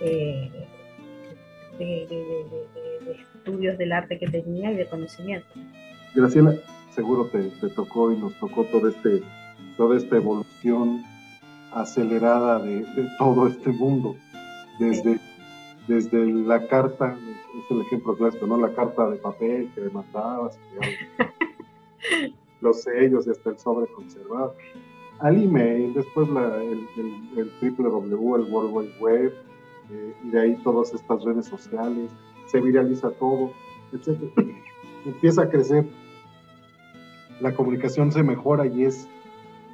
eh, 0.00 0.50
de, 1.78 2.06
estudios 3.36 3.78
del 3.78 3.92
arte 3.92 4.18
que 4.18 4.26
tenía 4.26 4.72
y 4.72 4.76
de 4.76 4.86
conocimiento. 4.86 5.48
Graciela, 6.14 6.54
seguro 6.94 7.26
te, 7.26 7.50
tocó 7.70 8.12
y 8.12 8.16
nos 8.16 8.34
tocó 8.38 8.64
todo 8.64 8.88
este, 8.88 9.22
toda 9.76 9.96
esta 9.96 10.16
evolución 10.16 11.02
acelerada 11.72 12.58
de, 12.58 12.84
todo 13.18 13.46
este 13.46 13.70
mundo, 13.70 14.16
desde 14.78 15.20
desde 15.90 16.24
la 16.24 16.66
carta, 16.68 17.16
es 17.58 17.70
el 17.70 17.80
ejemplo 17.80 18.16
clásico, 18.16 18.46
¿no? 18.46 18.56
La 18.58 18.72
carta 18.74 19.10
de 19.10 19.16
papel 19.16 19.70
que 19.74 19.80
demandabas, 19.80 20.56
los 22.60 22.82
sellos 22.82 23.26
y 23.26 23.30
hasta 23.30 23.50
el 23.50 23.58
sobre 23.58 23.86
conservado, 23.92 24.54
al 25.18 25.42
email, 25.42 25.92
después 25.92 26.28
la, 26.28 26.62
el, 26.62 26.86
el, 26.96 27.38
el, 27.38 27.50
triple 27.58 27.88
W, 27.88 28.36
el 28.36 28.52
World 28.52 28.70
Wide 28.72 28.92
Web, 29.00 29.34
eh, 29.90 30.14
y 30.24 30.30
de 30.30 30.40
ahí 30.40 30.56
todas 30.62 30.94
estas 30.94 31.24
redes 31.24 31.46
sociales, 31.46 32.10
se 32.46 32.60
viraliza 32.60 33.10
todo, 33.10 33.52
etc. 33.92 34.20
Empieza 35.04 35.42
a 35.42 35.50
crecer, 35.50 35.86
la 37.40 37.52
comunicación 37.54 38.12
se 38.12 38.22
mejora 38.22 38.66
y 38.66 38.84
es 38.84 39.08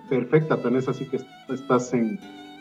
perfecta, 0.09 0.57
tenés 0.57 0.89
así 0.89 1.07
que 1.07 1.21
estás 1.49 1.93
en, 1.93 2.19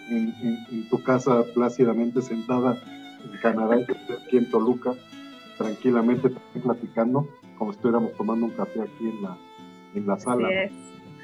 en, 0.09 0.33
en 0.71 0.89
tu 0.89 1.01
casa 1.03 1.43
plácidamente 1.53 2.21
sentada 2.21 2.77
en 3.23 3.39
Canadá, 3.39 3.75
aquí 3.75 4.37
en 4.37 4.49
Toluca, 4.49 4.93
tranquilamente 5.57 6.29
platicando, 6.61 7.29
como 7.57 7.71
si 7.71 7.77
estuviéramos 7.77 8.13
tomando 8.13 8.45
un 8.47 8.51
café 8.51 8.81
aquí 8.81 9.09
en 9.09 9.21
la, 9.21 9.37
en 9.95 10.07
la 10.07 10.19
sala. 10.19 10.47
Así 10.47 10.57
es, 10.57 10.71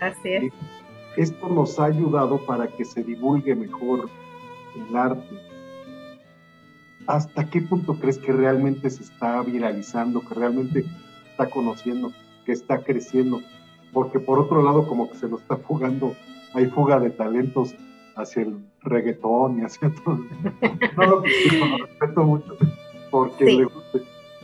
así 0.02 0.30
es. 0.30 0.54
Esto 1.18 1.50
nos 1.50 1.80
ha 1.80 1.86
ayudado 1.86 2.46
para 2.46 2.68
que 2.68 2.86
se 2.86 3.04
divulgue 3.04 3.54
mejor 3.56 4.10
el 4.76 4.96
arte. 4.96 5.36
¿Hasta 7.08 7.50
qué 7.50 7.62
punto 7.62 7.96
crees 7.96 8.18
que 8.18 8.32
realmente 8.32 8.90
se 8.90 9.04
está 9.04 9.42
viralizando, 9.42 10.22
que 10.22 10.36
realmente 10.36 10.86
está 11.32 11.50
conociendo, 11.50 12.14
que 12.46 12.54
está 12.54 12.82
creciendo? 12.84 13.42
Porque 13.94 14.20
por 14.20 14.40
otro 14.40 14.64
lado, 14.64 14.88
como 14.88 15.10
que 15.10 15.18
se 15.18 15.28
nos 15.28 15.42
está 15.42 15.58
fugando, 15.58 16.16
hay 16.54 16.68
fuga 16.68 17.00
de 17.00 17.10
talentos 17.10 17.76
hacia 18.16 18.44
el 18.44 18.58
reggaetón 18.82 19.60
y 19.60 19.64
hacia 19.64 19.92
todo. 20.04 20.20
No 20.98 21.06
lo, 21.06 21.22
respeto 21.22 22.24
mucho 22.24 22.58
porque 23.12 23.68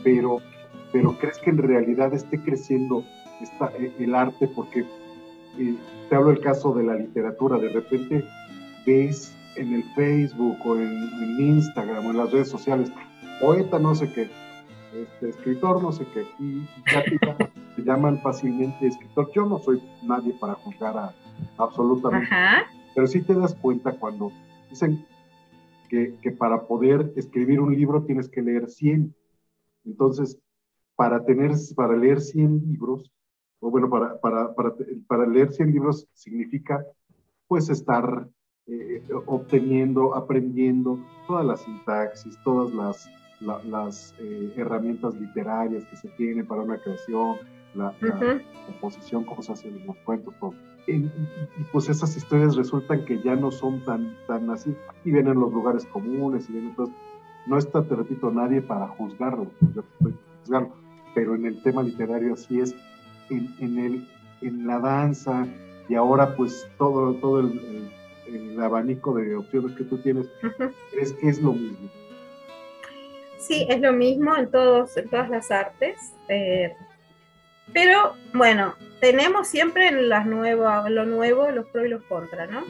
pero, 0.04 0.40
pero 0.92 1.18
crees 1.18 1.38
que 1.38 1.50
en 1.50 1.58
realidad 1.58 2.14
esté 2.14 2.40
creciendo 2.40 3.02
esta, 3.40 3.72
eh, 3.78 3.92
el 3.98 4.14
arte 4.14 4.46
porque 4.48 4.84
eh, 5.58 5.74
te 6.08 6.14
hablo 6.14 6.30
el 6.30 6.40
caso 6.40 6.72
de 6.74 6.84
la 6.84 6.94
literatura, 6.94 7.58
de 7.58 7.70
repente 7.70 8.24
ves 8.86 9.34
en 9.56 9.74
el 9.74 9.82
Facebook 9.94 10.58
o 10.64 10.76
en, 10.76 11.40
Instagram 11.40 12.06
o 12.06 12.10
en 12.10 12.16
las 12.18 12.30
redes 12.30 12.48
sociales, 12.48 12.92
poeta 13.40 13.78
no 13.78 13.94
sé 13.94 14.12
qué, 14.12 14.30
este, 14.94 15.30
escritor 15.30 15.82
no 15.82 15.90
sé 15.92 16.06
qué, 16.12 16.26
y 16.38 16.62
ya 16.92 17.02
te, 17.04 17.50
llaman 17.82 18.20
fácilmente 18.20 18.86
escritor. 18.86 19.30
Yo 19.34 19.46
no 19.46 19.58
soy 19.58 19.82
nadie 20.02 20.34
para 20.34 20.54
juzgar 20.54 20.96
a 20.96 21.14
absolutamente. 21.56 22.28
Pero 22.94 23.06
sí 23.06 23.22
te 23.22 23.34
das 23.34 23.54
cuenta 23.54 23.92
cuando 23.92 24.32
dicen 24.70 25.04
que, 25.88 26.16
para 26.38 26.66
poder 26.66 27.12
escribir 27.16 27.60
un 27.60 27.74
libro 27.74 28.02
tienes 28.02 28.28
que 28.28 28.42
leer 28.42 28.68
100. 28.68 29.14
Entonces, 29.84 30.38
para, 30.96 31.24
tener, 31.24 31.52
para 31.74 31.96
leer 31.96 32.20
100 32.20 32.62
libros, 32.66 33.10
o 33.60 33.70
bueno, 33.70 33.88
para, 33.88 34.20
para, 34.20 34.54
para, 34.54 34.74
para 35.06 35.26
leer 35.26 35.52
100 35.52 35.72
libros 35.72 36.06
significa 36.12 36.84
pues 37.46 37.70
estar 37.70 38.28
eh, 38.66 39.02
obteniendo, 39.26 40.14
aprendiendo 40.14 40.98
toda 41.26 41.42
la 41.42 41.56
sintaxis, 41.56 42.36
todas 42.44 42.74
las, 42.74 43.10
las 43.64 44.14
eh, 44.18 44.52
herramientas 44.56 45.14
literarias 45.14 45.84
que 45.86 45.96
se 45.96 46.08
tienen 46.10 46.46
para 46.46 46.62
una 46.62 46.78
creación, 46.78 47.38
la, 47.74 47.94
composición, 48.66 49.24
cómo 49.24 49.42
se 49.42 49.52
hacen 49.52 49.86
los 49.86 49.96
cuentos, 49.98 50.34
todo 50.40 50.54
y, 50.88 51.10
pues 51.70 51.88
esas 51.88 52.16
historias 52.16 52.56
resultan 52.56 53.04
que 53.04 53.20
ya 53.22 53.36
no 53.36 53.50
son 53.50 53.84
tan, 53.84 54.16
tan 54.26 54.50
así, 54.50 54.74
y 55.04 55.10
vienen 55.10 55.38
los 55.38 55.52
lugares 55.52 55.84
comunes, 55.86 56.48
y 56.48 56.52
vienen 56.52 56.70
entonces, 56.70 56.94
no 57.46 57.58
está, 57.58 57.82
te 57.82 57.94
repito, 57.94 58.30
nadie 58.30 58.62
para 58.62 58.88
juzgarlo, 58.88 59.50
yo 59.74 59.82
estoy 59.82 60.14
juzgarlo, 60.40 60.72
pero 61.14 61.34
en 61.34 61.46
el 61.46 61.62
tema 61.62 61.82
literario 61.82 62.34
así 62.34 62.60
es, 62.60 62.74
en, 63.30 63.54
en, 63.60 63.78
el, 63.78 64.08
en 64.40 64.66
la 64.66 64.78
danza, 64.78 65.46
y 65.88 65.94
ahora 65.94 66.34
pues 66.36 66.66
todo, 66.78 67.14
todo 67.14 67.40
el, 67.40 67.90
el, 68.26 68.60
abanico 68.60 69.14
de 69.14 69.36
opciones 69.36 69.76
que 69.76 69.84
tú 69.84 69.98
tienes, 69.98 70.28
¿crees 70.90 71.12
que 71.12 71.28
es 71.28 71.40
lo 71.42 71.52
mismo? 71.52 71.88
Sí, 73.38 73.66
es 73.68 73.80
lo 73.80 73.92
mismo 73.92 74.36
en, 74.36 74.50
todos, 74.50 74.96
en 74.96 75.08
todas 75.08 75.30
las 75.30 75.50
artes. 75.50 76.12
Eh, 76.28 76.74
pero 77.72 78.14
bueno, 78.32 78.74
tenemos 79.00 79.48
siempre 79.48 79.88
en 79.88 80.08
las 80.08 80.26
nuevas, 80.26 80.90
lo 80.90 81.04
nuevo, 81.04 81.50
los 81.50 81.66
pros 81.66 81.86
y 81.86 81.88
los 81.88 82.02
contras, 82.04 82.50
¿no? 82.50 82.64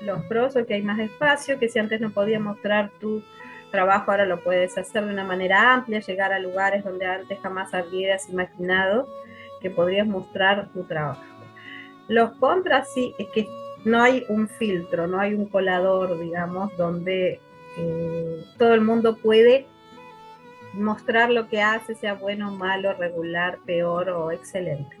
Los 0.00 0.22
pros 0.24 0.52
son 0.52 0.66
que 0.66 0.74
hay 0.74 0.82
más 0.82 0.98
espacio, 0.98 1.58
que 1.58 1.68
si 1.68 1.78
antes 1.78 2.00
no 2.00 2.10
podías 2.10 2.40
mostrar 2.40 2.90
tu 3.00 3.22
trabajo, 3.70 4.10
ahora 4.10 4.26
lo 4.26 4.42
puedes 4.42 4.76
hacer 4.78 5.04
de 5.04 5.12
una 5.12 5.24
manera 5.24 5.74
amplia, 5.74 6.00
llegar 6.00 6.32
a 6.32 6.38
lugares 6.38 6.84
donde 6.84 7.06
antes 7.06 7.38
jamás 7.40 7.74
habrías 7.74 8.28
imaginado 8.28 9.08
que 9.60 9.70
podrías 9.70 10.06
mostrar 10.06 10.68
tu 10.72 10.84
trabajo. 10.84 11.22
Los 12.08 12.32
contras 12.32 12.92
sí 12.92 13.14
es 13.18 13.28
que 13.28 13.48
no 13.84 14.02
hay 14.02 14.24
un 14.28 14.48
filtro, 14.48 15.06
no 15.06 15.20
hay 15.20 15.34
un 15.34 15.46
colador, 15.46 16.18
digamos, 16.18 16.76
donde 16.76 17.40
eh, 17.78 18.44
todo 18.58 18.74
el 18.74 18.80
mundo 18.80 19.16
puede 19.16 19.66
mostrar 20.76 21.30
lo 21.30 21.48
que 21.48 21.62
hace, 21.62 21.94
sea 21.94 22.14
bueno, 22.14 22.50
malo, 22.50 22.92
regular, 22.94 23.58
peor 23.64 24.10
o 24.10 24.30
excelente. 24.30 24.96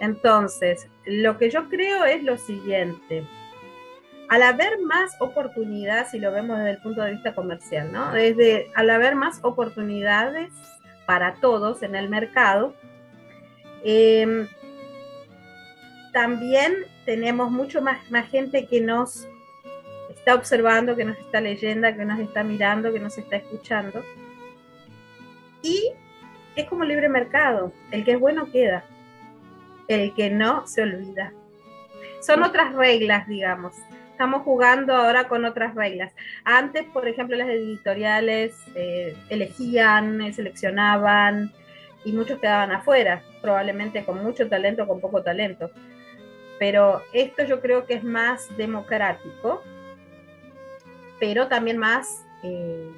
Entonces, 0.00 0.88
lo 1.04 1.36
que 1.38 1.50
yo 1.50 1.68
creo 1.68 2.04
es 2.04 2.22
lo 2.22 2.38
siguiente. 2.38 3.26
Al 4.28 4.42
haber 4.42 4.78
más 4.80 5.14
oportunidades, 5.20 6.10
si 6.10 6.18
lo 6.18 6.32
vemos 6.32 6.58
desde 6.58 6.70
el 6.70 6.78
punto 6.78 7.02
de 7.02 7.12
vista 7.12 7.34
comercial, 7.34 7.92
¿no? 7.92 8.12
Desde, 8.12 8.70
al 8.74 8.88
haber 8.90 9.14
más 9.14 9.40
oportunidades 9.42 10.52
para 11.04 11.34
todos 11.34 11.82
en 11.82 11.96
el 11.96 12.08
mercado, 12.08 12.74
em, 13.84 14.46
también 16.12 16.74
tenemos 17.04 17.50
mucho 17.50 17.82
más, 17.82 18.10
más 18.10 18.28
gente 18.30 18.66
que 18.66 18.80
nos 18.80 19.28
está 20.10 20.34
observando, 20.34 20.96
que 20.96 21.04
nos 21.04 21.18
está 21.18 21.40
leyendo, 21.40 21.88
que 21.94 22.04
nos 22.04 22.20
está 22.20 22.42
mirando, 22.42 22.92
que 22.92 23.00
nos 23.00 23.18
está 23.18 23.36
escuchando. 23.36 24.02
Y 25.62 25.92
es 26.56 26.66
como 26.66 26.84
libre 26.84 27.08
mercado, 27.08 27.72
el 27.90 28.04
que 28.04 28.12
es 28.12 28.20
bueno 28.20 28.50
queda, 28.50 28.84
el 29.88 30.14
que 30.14 30.30
no 30.30 30.66
se 30.66 30.82
olvida. 30.82 31.32
Son 32.20 32.42
otras 32.42 32.74
reglas, 32.74 33.26
digamos. 33.26 33.74
Estamos 34.10 34.42
jugando 34.42 34.94
ahora 34.94 35.28
con 35.28 35.44
otras 35.44 35.74
reglas. 35.74 36.12
Antes, 36.44 36.84
por 36.92 37.08
ejemplo, 37.08 37.36
las 37.36 37.48
editoriales 37.48 38.54
eh, 38.74 39.16
elegían, 39.30 40.32
seleccionaban, 40.34 41.52
y 42.04 42.12
muchos 42.12 42.38
quedaban 42.38 42.72
afuera, 42.72 43.22
probablemente 43.42 44.04
con 44.04 44.22
mucho 44.22 44.48
talento 44.48 44.84
o 44.84 44.86
con 44.86 45.00
poco 45.00 45.22
talento. 45.22 45.70
Pero 46.58 47.02
esto 47.12 47.44
yo 47.44 47.60
creo 47.60 47.86
que 47.86 47.94
es 47.94 48.04
más 48.04 48.54
democrático, 48.56 49.62
pero 51.18 51.48
también 51.48 51.78
más 51.78 52.24
eh, 52.42 52.90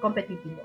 competitivo. 0.00 0.62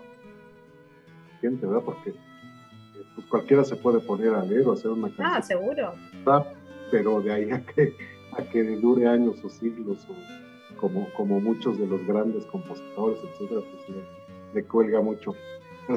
Gente, 1.44 1.66
¿verdad? 1.66 1.82
Porque 1.84 2.12
eh, 2.12 3.06
pues 3.16 3.28
cualquiera 3.28 3.66
se 3.66 3.76
puede 3.76 4.00
poner 4.00 4.34
a 4.34 4.46
leer 4.46 4.66
o 4.66 4.72
hacer 4.72 4.92
una 4.92 5.10
canción. 5.10 5.28
Ah, 5.28 5.42
seguro. 5.42 5.94
Pero 6.90 7.20
de 7.20 7.34
ahí 7.34 7.52
a 7.52 7.62
que, 7.66 7.98
a 8.32 8.44
que 8.44 8.64
dure 8.78 9.10
años 9.10 9.44
o 9.44 9.50
siglos, 9.50 10.08
o 10.10 10.78
como, 10.80 11.10
como 11.18 11.42
muchos 11.42 11.78
de 11.78 11.86
los 11.86 12.08
grandes 12.08 12.46
compositores, 12.46 13.20
etcétera, 13.26 13.60
pues 13.60 13.98
le 14.54 14.64
cuelga 14.64 15.02
mucho. 15.02 15.36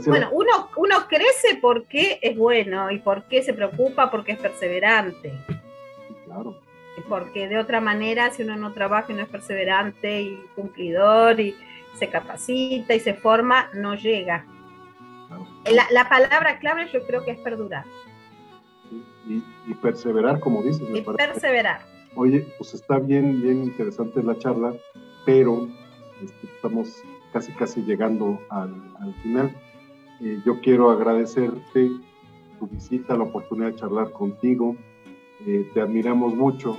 Bueno, 0.07 0.31
uno, 0.33 0.69
uno 0.79 0.97
crece 1.09 1.61
porque 1.63 2.19
es 2.21 2.37
bueno 2.37 2.91
y 2.91 2.99
porque 2.99 3.45
se 3.45 3.55
preocupa, 3.55 4.11
porque 4.11 4.33
es 4.33 4.39
perseverante. 4.41 5.33
Claro. 6.25 6.61
Porque 7.09 7.47
de 7.47 7.59
otra 7.59 7.81
manera, 7.81 8.33
si 8.33 8.43
uno 8.43 8.57
no 8.57 8.73
trabaja 8.73 9.13
y 9.13 9.15
no 9.15 9.23
es 9.23 9.29
perseverante 9.29 10.23
y 10.23 10.45
cumplidor 10.57 11.39
y 11.39 11.55
se 11.95 12.09
capacita 12.09 12.95
y 12.95 12.99
se 12.99 13.15
forma, 13.15 13.71
no 13.75 13.95
llega. 13.95 14.45
La, 15.91 16.09
palabra 16.09 16.59
clave 16.59 16.89
yo 16.93 17.05
creo 17.07 17.25
que 17.25 17.33
es 17.33 17.39
perdurar. 17.39 17.85
Y, 19.27 19.75
perseverar, 19.75 20.39
como 20.39 20.63
dices. 20.63 20.87
y 20.95 21.01
perseverar. 21.01 21.81
Oye, 22.15 22.47
pues 22.57 22.75
está 22.75 22.99
bien, 22.99 23.43
bien 23.43 23.65
interesante 23.65 24.23
la 24.23 24.39
charla, 24.39 24.75
pero 25.25 25.69
este, 26.23 26.47
estamos 26.55 27.03
casi, 27.33 27.53
casi 27.53 27.83
llegando 27.83 28.41
al, 28.49 28.75
al 29.01 29.15
final. 29.23 29.55
Eh, 30.21 30.41
yo 30.47 30.61
quiero 30.61 30.91
agradecerte 30.91 31.91
tu 32.59 32.67
visita, 32.69 33.17
la 33.17 33.25
oportunidad 33.25 33.73
de 33.73 33.77
charlar 33.77 34.13
contigo. 34.13 34.77
Eh, 35.47 35.69
te 35.75 35.81
admiramos 35.81 36.35
mucho 36.35 36.77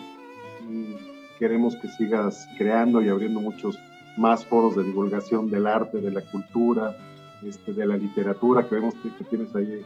y 0.67 0.95
queremos 1.37 1.75
que 1.75 1.87
sigas 1.89 2.47
creando 2.57 3.01
y 3.01 3.09
abriendo 3.09 3.39
muchos 3.39 3.77
más 4.17 4.45
foros 4.45 4.75
de 4.75 4.83
divulgación 4.83 5.49
del 5.49 5.67
arte, 5.67 5.99
de 5.99 6.11
la 6.11 6.21
cultura, 6.31 6.97
este, 7.43 7.73
de 7.73 7.85
la 7.85 7.97
literatura, 7.97 8.67
que 8.67 8.75
vemos 8.75 8.93
que, 8.95 9.23
tienes 9.25 9.55
ahí 9.55 9.85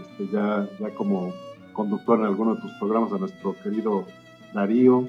este, 0.00 0.28
ya, 0.32 0.68
ya 0.78 0.94
como 0.94 1.32
conductor 1.72 2.18
en 2.18 2.26
alguno 2.26 2.54
de 2.54 2.62
tus 2.62 2.72
programas 2.78 3.12
a 3.12 3.18
nuestro 3.18 3.54
querido 3.62 4.04
Darío, 4.52 5.08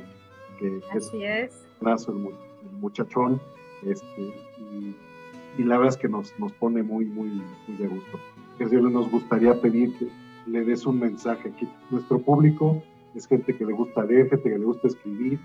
que, 0.60 0.82
Así 0.91 1.23
es, 1.23 1.65
el, 1.82 2.15
muchachón, 2.80 3.41
este, 3.84 4.34
y 4.58 4.95
y 5.60 5.63
la 5.63 5.78
verdad 5.78 5.93
es 5.93 5.97
que 5.97 6.08
nos, 6.08 6.34
nos 6.39 6.54
pone 6.54 6.84
muy, 6.84 7.04
muy, 7.06 7.30
muy 7.30 7.78
de 7.78 7.88
gusto. 7.88 8.19
nos 8.89 9.12
gustaría 9.12 9.60
pedir 9.60 9.93
que 9.97 10.08
le 10.47 10.63
des 10.63 10.86
un 10.86 10.99
mensaje 10.99 11.49
aquí. 11.49 11.67
Nuestro 11.89 12.19
público 12.19 12.82
es 13.13 13.28
gente 13.28 13.54
que 13.56 13.65
le 13.65 13.73
gusta 13.73 14.06
leer, 14.06 14.30
gente 14.30 14.49
que 14.49 14.58
le 14.58 14.65
gusta 14.65 14.88
escribir, 14.88 15.39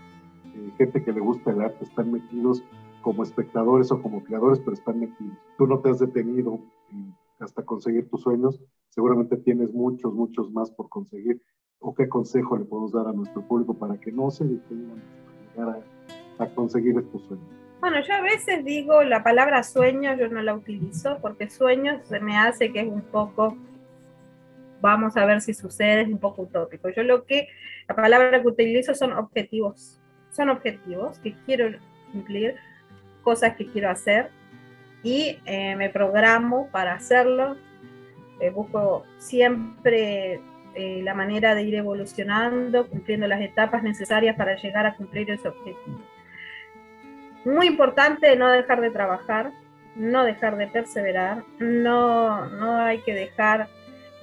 eh, 0.55 0.71
gente 0.79 1.03
que 1.03 1.13
le 1.13 1.21
gusta 1.21 1.51
el 1.51 1.63
arte, 1.63 1.85
están 1.85 2.13
metidos 2.13 2.63
como 3.05 3.23
espectadores 3.23 3.93
o 3.93 4.01
como 4.01 4.25
creadores, 4.25 4.59
pero 4.61 4.73
están 4.73 4.99
metidos. 4.99 5.37
Tú 5.59 5.67
no 5.67 5.79
te 5.81 5.91
has 5.91 5.99
detenido 5.99 6.59
hasta 7.39 7.63
conseguir 7.63 8.09
tus 8.09 8.23
sueños, 8.23 8.59
seguramente 8.89 9.37
tienes 9.37 9.75
muchos, 9.75 10.15
muchos 10.15 10.51
más 10.51 10.71
por 10.71 10.89
conseguir. 10.89 11.41
¿O 11.81 11.95
qué 11.95 12.09
consejo 12.09 12.57
le 12.57 12.65
podemos 12.65 12.93
dar 12.93 13.07
a 13.07 13.13
nuestro 13.13 13.43
público 13.43 13.75
para 13.75 13.99
que 13.99 14.11
no 14.11 14.31
se 14.31 14.47
detengan 14.47 15.03
para 15.55 15.69
llegar 15.69 15.85
a, 16.39 16.45
a 16.45 16.55
conseguir 16.55 16.97
estos 16.97 17.23
sueños? 17.25 17.47
Bueno, 17.81 17.99
yo 18.09 18.15
a 18.15 18.23
veces 18.23 18.65
digo 18.65 19.03
la 19.03 19.23
palabra 19.23 19.63
sueño, 19.63 20.17
yo 20.17 20.29
no 20.29 20.41
la 20.41 20.55
utilizo 20.55 21.19
porque 21.21 21.51
sueño 21.51 22.01
se 22.05 22.21
me 22.21 22.39
hace 22.39 22.73
que 22.73 22.81
es 22.81 22.89
un 22.89 23.03
poco, 23.03 23.55
vamos 24.81 25.15
a 25.19 25.27
ver 25.27 25.43
si 25.43 25.53
sucede, 25.53 26.01
es 26.03 26.09
un 26.09 26.19
poco 26.19 26.43
utópico. 26.43 26.89
Yo 26.89 27.03
lo 27.03 27.27
que, 27.27 27.49
la 27.87 27.95
palabra 27.95 28.41
que 28.41 28.49
utilizo 28.49 28.95
son 28.95 29.13
objetivos, 29.13 30.01
son 30.31 30.49
objetivos 30.49 31.19
que 31.19 31.35
quiero 31.45 31.79
cumplir, 32.11 32.57
cosas 33.25 33.57
que 33.57 33.67
quiero 33.67 33.91
hacer 33.91 34.31
y 35.05 35.39
eh, 35.45 35.77
me 35.77 35.91
programo 35.91 36.69
para 36.71 36.95
hacerlo. 36.95 37.57
Eh, 38.41 38.51
busco 38.51 39.05
siempre 39.19 40.41
eh, 40.75 41.01
la 41.03 41.15
manera 41.15 41.55
de 41.55 41.63
ir 41.63 41.75
evolucionando, 41.75 42.89
cumpliendo 42.89 43.27
las 43.27 43.41
etapas 43.41 43.83
necesarias 43.83 44.37
para 44.37 44.57
llegar 44.57 44.87
a 44.87 44.95
cumplir 44.95 45.31
ese 45.31 45.49
objetivo. 45.49 46.01
Muy 47.45 47.67
importante 47.67 48.35
no 48.37 48.51
dejar 48.51 48.81
de 48.81 48.91
trabajar, 48.91 49.53
no 49.95 50.25
dejar 50.25 50.57
de 50.57 50.67
perseverar, 50.67 51.45
no, 51.59 52.47
no 52.47 52.79
hay 52.79 53.01
que 53.03 53.15
dejar 53.15 53.69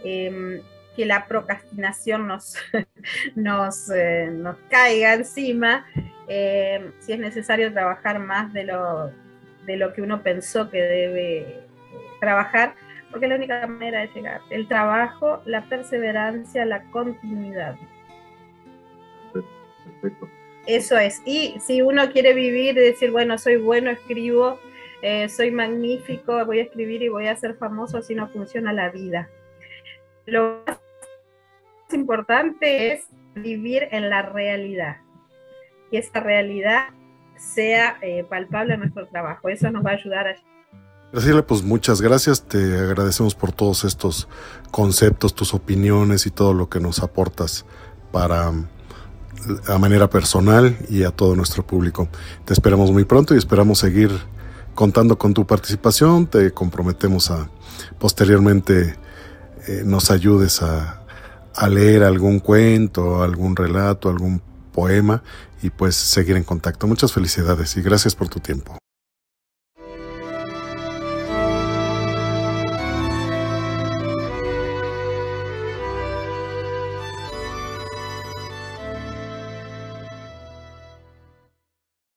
em, 0.03 0.61
que 0.95 1.05
la 1.05 1.27
procrastinación 1.27 2.27
nos, 2.27 2.55
nos, 3.35 3.87
nos 4.31 4.57
caiga 4.69 5.13
encima. 5.13 5.85
Em, 6.33 6.93
si 6.99 7.11
es 7.11 7.19
necesario 7.19 7.73
trabajar 7.73 8.17
más 8.17 8.53
de 8.53 8.63
lo, 8.63 9.11
de 9.65 9.75
lo 9.75 9.91
que 9.91 10.01
uno 10.01 10.23
pensó 10.23 10.69
que 10.69 10.81
debe 10.81 11.39
eh, 11.39 11.63
trabajar, 12.21 12.73
porque 13.09 13.25
es 13.25 13.31
la 13.31 13.35
única 13.35 13.67
manera 13.67 13.99
de 13.99 14.07
llegar. 14.13 14.39
El 14.49 14.65
trabajo, 14.69 15.41
la 15.43 15.65
perseverancia, 15.65 16.63
la 16.63 16.83
continuidad. 16.83 17.75
Perfecto. 19.33 20.29
Eso 20.67 20.97
es. 20.97 21.21
Y 21.25 21.59
si 21.59 21.81
uno 21.81 22.09
quiere 22.13 22.33
vivir 22.33 22.77
y 22.77 22.81
decir, 22.81 23.11
bueno, 23.11 23.37
soy 23.37 23.57
bueno, 23.57 23.89
escribo, 23.89 24.57
eh, 25.01 25.27
soy 25.27 25.51
magnífico, 25.51 26.45
voy 26.45 26.59
a 26.59 26.63
escribir 26.63 27.01
y 27.01 27.09
voy 27.09 27.27
a 27.27 27.35
ser 27.35 27.55
famoso, 27.55 27.97
así 27.97 28.15
no 28.15 28.29
funciona 28.29 28.71
la 28.71 28.89
vida. 28.89 29.27
Lo 30.25 30.63
más 30.65 30.79
importante 31.91 32.93
es 32.93 33.05
vivir 33.35 33.89
en 33.91 34.09
la 34.09 34.21
realidad. 34.21 34.95
Y 35.91 35.97
esa 35.97 36.19
realidad 36.19 36.85
sea 37.37 37.97
eh, 38.01 38.25
palpable 38.29 38.75
en 38.75 38.81
nuestro 38.81 39.07
trabajo. 39.07 39.49
Eso 39.49 39.69
nos 39.71 39.85
va 39.85 39.91
a 39.91 39.93
ayudar 39.95 40.27
a... 40.27 40.35
Graciela, 41.11 41.45
pues 41.45 41.61
muchas 41.61 42.01
gracias. 42.01 42.47
Te 42.47 42.79
agradecemos 42.79 43.35
por 43.35 43.51
todos 43.51 43.83
estos 43.83 44.29
conceptos, 44.71 45.35
tus 45.35 45.53
opiniones 45.53 46.25
y 46.25 46.31
todo 46.31 46.53
lo 46.53 46.69
que 46.69 46.79
nos 46.79 47.03
aportas 47.03 47.65
para 48.11 48.51
a 49.67 49.77
manera 49.77 50.09
personal 50.09 50.77
y 50.87 51.03
a 51.03 51.11
todo 51.11 51.35
nuestro 51.35 51.65
público. 51.65 52.07
Te 52.45 52.53
esperamos 52.53 52.91
muy 52.91 53.05
pronto 53.05 53.33
y 53.33 53.37
esperamos 53.37 53.79
seguir 53.79 54.11
contando 54.75 55.17
con 55.17 55.33
tu 55.33 55.45
participación. 55.45 56.27
Te 56.27 56.51
comprometemos 56.51 57.31
a 57.31 57.49
posteriormente 57.99 58.95
eh, 59.67 59.83
nos 59.85 60.11
ayudes 60.11 60.61
a, 60.61 61.03
a 61.55 61.69
leer 61.69 62.03
algún 62.03 62.39
cuento, 62.39 63.23
algún 63.23 63.55
relato, 63.55 64.09
algún 64.09 64.41
poema 64.81 65.21
y 65.61 65.69
pues 65.69 65.95
seguir 65.95 66.35
en 66.37 66.43
contacto. 66.43 66.87
Muchas 66.87 67.13
felicidades 67.13 67.77
y 67.77 67.83
gracias 67.83 68.15
por 68.15 68.29
tu 68.29 68.39
tiempo. 68.39 68.80